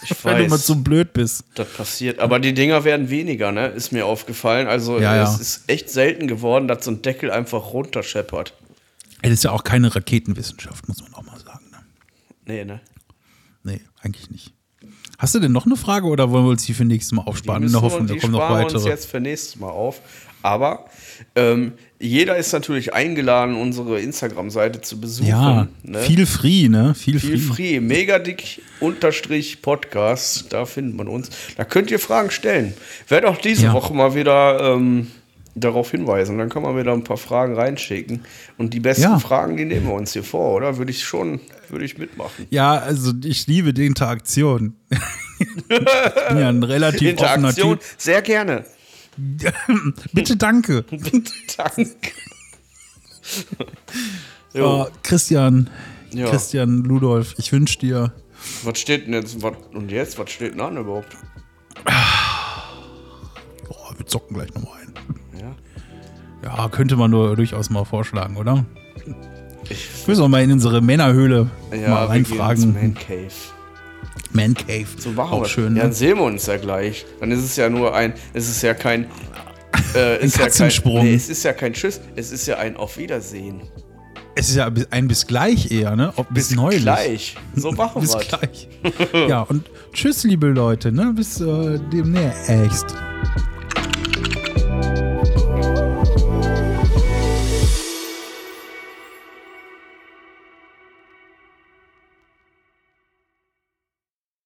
Ich 0.02 0.10
Wenn 0.24 0.36
du 0.36 0.42
weiß. 0.44 0.50
mal 0.50 0.58
zu 0.58 0.82
blöd 0.84 1.12
bist. 1.14 1.44
Das 1.54 1.68
passiert. 1.72 2.18
Aber 2.20 2.38
die 2.38 2.52
Dinger 2.54 2.84
werden 2.84 3.08
weniger, 3.10 3.50
ne? 3.50 3.68
Ist 3.68 3.92
mir 3.92 4.06
aufgefallen. 4.06 4.68
Also 4.68 5.00
Ja, 5.00 5.22
es 5.22 5.34
ja. 5.36 5.40
ist 5.40 5.62
echt 5.68 5.90
selten 5.90 6.28
geworden, 6.28 6.68
dass 6.68 6.84
so 6.84 6.90
ein 6.92 7.02
Deckel 7.02 7.30
einfach 7.30 7.72
runterscheppert. 7.72 8.52
Das 9.22 9.32
ist 9.32 9.44
ja 9.44 9.50
auch 9.52 9.64
keine 9.64 9.92
Raketenwissenschaft, 9.94 10.86
muss 10.86 11.02
man 11.02 11.14
auch 11.14 11.22
mal 11.24 11.38
sagen. 11.40 11.64
Ne? 11.72 11.78
Nee, 12.44 12.64
ne? 12.64 12.80
Nee, 13.64 13.80
eigentlich 14.02 14.30
nicht. 14.30 14.52
Hast 15.18 15.34
du 15.34 15.40
denn 15.40 15.50
noch 15.50 15.64
eine 15.64 15.76
Frage 15.76 16.06
oder 16.06 16.30
wollen 16.30 16.44
wir 16.44 16.50
uns 16.50 16.66
die 16.66 16.74
für 16.74 16.84
nächstes 16.84 17.12
Mal 17.12 17.22
aufsparen? 17.22 17.62
In 17.62 17.68
Die 17.68 17.72
der 17.72 17.80
müssen 17.80 17.84
Hoffnung, 17.92 18.08
wir- 18.08 18.08
da 18.08 18.14
die 18.14 18.20
kommen 18.20 18.32
noch 18.34 18.40
sparen 18.40 18.58
wir 18.58 18.64
uns 18.66 18.74
weitere. 18.74 18.90
jetzt 18.90 19.06
für 19.10 19.18
nächstes 19.18 19.56
Mal 19.56 19.70
auf. 19.70 20.00
Aber 20.42 20.86
ähm, 21.34 21.72
jeder 21.98 22.36
ist 22.36 22.52
natürlich 22.52 22.94
eingeladen, 22.94 23.56
unsere 23.56 24.00
Instagram-Seite 24.00 24.80
zu 24.80 25.00
besuchen. 25.00 25.28
Ja, 25.28 25.68
ne? 25.82 26.00
viel 26.02 26.26
free, 26.26 26.68
ne? 26.68 26.94
Viel, 26.94 27.18
Viel 27.18 27.38
free. 27.38 27.54
free. 27.78 27.80
Megadick 27.80 28.62
unterstrich 28.80 29.62
Podcast. 29.62 30.52
Da 30.52 30.66
findet 30.66 30.94
man 30.96 31.08
uns. 31.08 31.30
Da 31.56 31.64
könnt 31.64 31.90
ihr 31.90 31.98
Fragen 31.98 32.30
stellen. 32.30 32.74
Werde 33.08 33.28
auch 33.28 33.38
diese 33.38 33.64
Ja. 33.66 33.72
Woche 33.72 33.92
mal 33.94 34.14
wieder 34.14 34.74
ähm, 34.74 35.10
darauf 35.56 35.90
hinweisen. 35.90 36.36
Dann 36.38 36.50
kann 36.50 36.62
man 36.62 36.76
wieder 36.78 36.92
ein 36.92 37.02
paar 37.02 37.16
Fragen 37.16 37.54
reinschicken. 37.54 38.20
Und 38.58 38.74
die 38.74 38.80
besten 38.80 39.02
Ja. 39.04 39.18
Fragen, 39.18 39.56
die 39.56 39.64
nehmen 39.64 39.86
wir 39.86 39.94
uns 39.94 40.12
hier 40.12 40.22
vor, 40.22 40.54
oder? 40.54 40.76
Würde 40.76 40.90
ich 40.92 41.02
schon, 41.02 41.40
würde 41.70 41.86
ich 41.86 41.96
mitmachen. 41.98 42.46
Ja, 42.50 42.74
also 42.76 43.12
ich 43.24 43.46
liebe 43.46 43.72
die 43.72 43.86
Interaktion. 43.86 44.74
ich 45.38 45.64
bin 45.66 45.86
ja 46.38 46.48
ein 46.50 46.62
relativ 46.62 47.14
offener 47.14 47.34
Interaktion, 47.48 47.78
Typ. 47.78 47.88
sehr 47.98 48.20
gerne. 48.22 48.64
Bitte 50.12 50.36
danke. 50.36 50.84
Danke. 51.56 51.86
Oh, 54.58 54.86
Christian, 55.02 55.68
Ja. 56.12 56.30
Christian 56.30 56.82
Ludolf, 56.84 57.34
ich 57.38 57.52
wünsche 57.52 57.78
dir 57.78 58.12
was 58.64 58.78
steht 58.78 59.06
denn 59.06 59.12
jetzt? 59.14 59.42
Was, 59.42 59.54
und 59.74 59.90
jetzt? 59.90 60.18
Was 60.18 60.30
steht 60.30 60.52
denn 60.54 60.60
an 60.60 60.76
überhaupt? 60.76 61.16
Oh, 63.68 63.92
wir 63.96 64.06
zocken 64.06 64.36
gleich 64.36 64.52
nochmal 64.54 64.72
ein. 64.80 64.94
Ja. 65.40 65.56
Ja, 66.56 66.68
könnte 66.68 66.96
man 66.96 67.10
nur 67.10 67.34
durchaus 67.36 67.70
mal 67.70 67.84
vorschlagen, 67.84 68.36
oder? 68.36 68.64
Ich 69.68 70.06
will 70.06 70.20
auch 70.20 70.28
mal 70.28 70.42
in 70.42 70.52
unsere 70.52 70.80
Männerhöhle 70.80 71.50
mal 71.70 71.78
Ja, 71.78 72.08
wir 72.08 72.14
ins 72.16 72.30
reinfragen. 72.30 72.72
Man 72.74 72.94
Cave. 72.94 73.32
Man 74.36 74.54
Cave. 74.54 74.86
So 74.98 75.10
machen 75.10 75.32
auch 75.32 75.42
wir. 75.42 75.48
schön. 75.48 75.76
Ja, 75.76 75.82
dann 75.82 75.92
sehen 75.92 76.18
wir 76.18 76.24
uns 76.24 76.46
ja 76.46 76.56
gleich. 76.58 77.04
Dann 77.20 77.30
ist 77.32 77.40
es 77.42 77.56
ja 77.56 77.68
nur 77.68 77.94
ein, 77.94 78.12
es 78.34 78.48
ist 78.48 78.62
ja 78.62 78.74
kein, 78.74 79.06
äh, 79.94 80.24
ist 80.24 80.34
ja 80.36 80.42
kein, 80.42 80.46
Katzensprung. 80.48 81.04
nee, 81.04 81.14
es 81.14 81.28
ist 81.28 81.42
ja 81.42 81.52
kein 81.52 81.72
Tschüss, 81.72 82.00
es 82.14 82.30
ist 82.30 82.46
ja 82.46 82.58
ein 82.58 82.76
Auf 82.76 82.98
Wiedersehen. 82.98 83.62
Es 84.38 84.50
ist 84.50 84.56
ja 84.56 84.68
bis- 84.68 84.86
ein 84.92 85.08
bis 85.08 85.26
gleich 85.26 85.70
eher, 85.70 85.96
ne? 85.96 86.12
Ob 86.16 86.26
bis, 86.32 86.50
neulich. 86.54 86.82
gleich. 86.82 87.36
So 87.54 87.72
machen 87.72 88.00
Bis 88.02 88.12
wir 88.12 88.20
gleich. 88.20 88.68
ja, 89.28 89.40
und 89.40 89.64
tschüss, 89.94 90.24
liebe 90.24 90.48
Leute, 90.48 90.92
ne? 90.92 91.12
Bis 91.16 91.40
äh, 91.40 91.78
demnächst. 91.90 92.94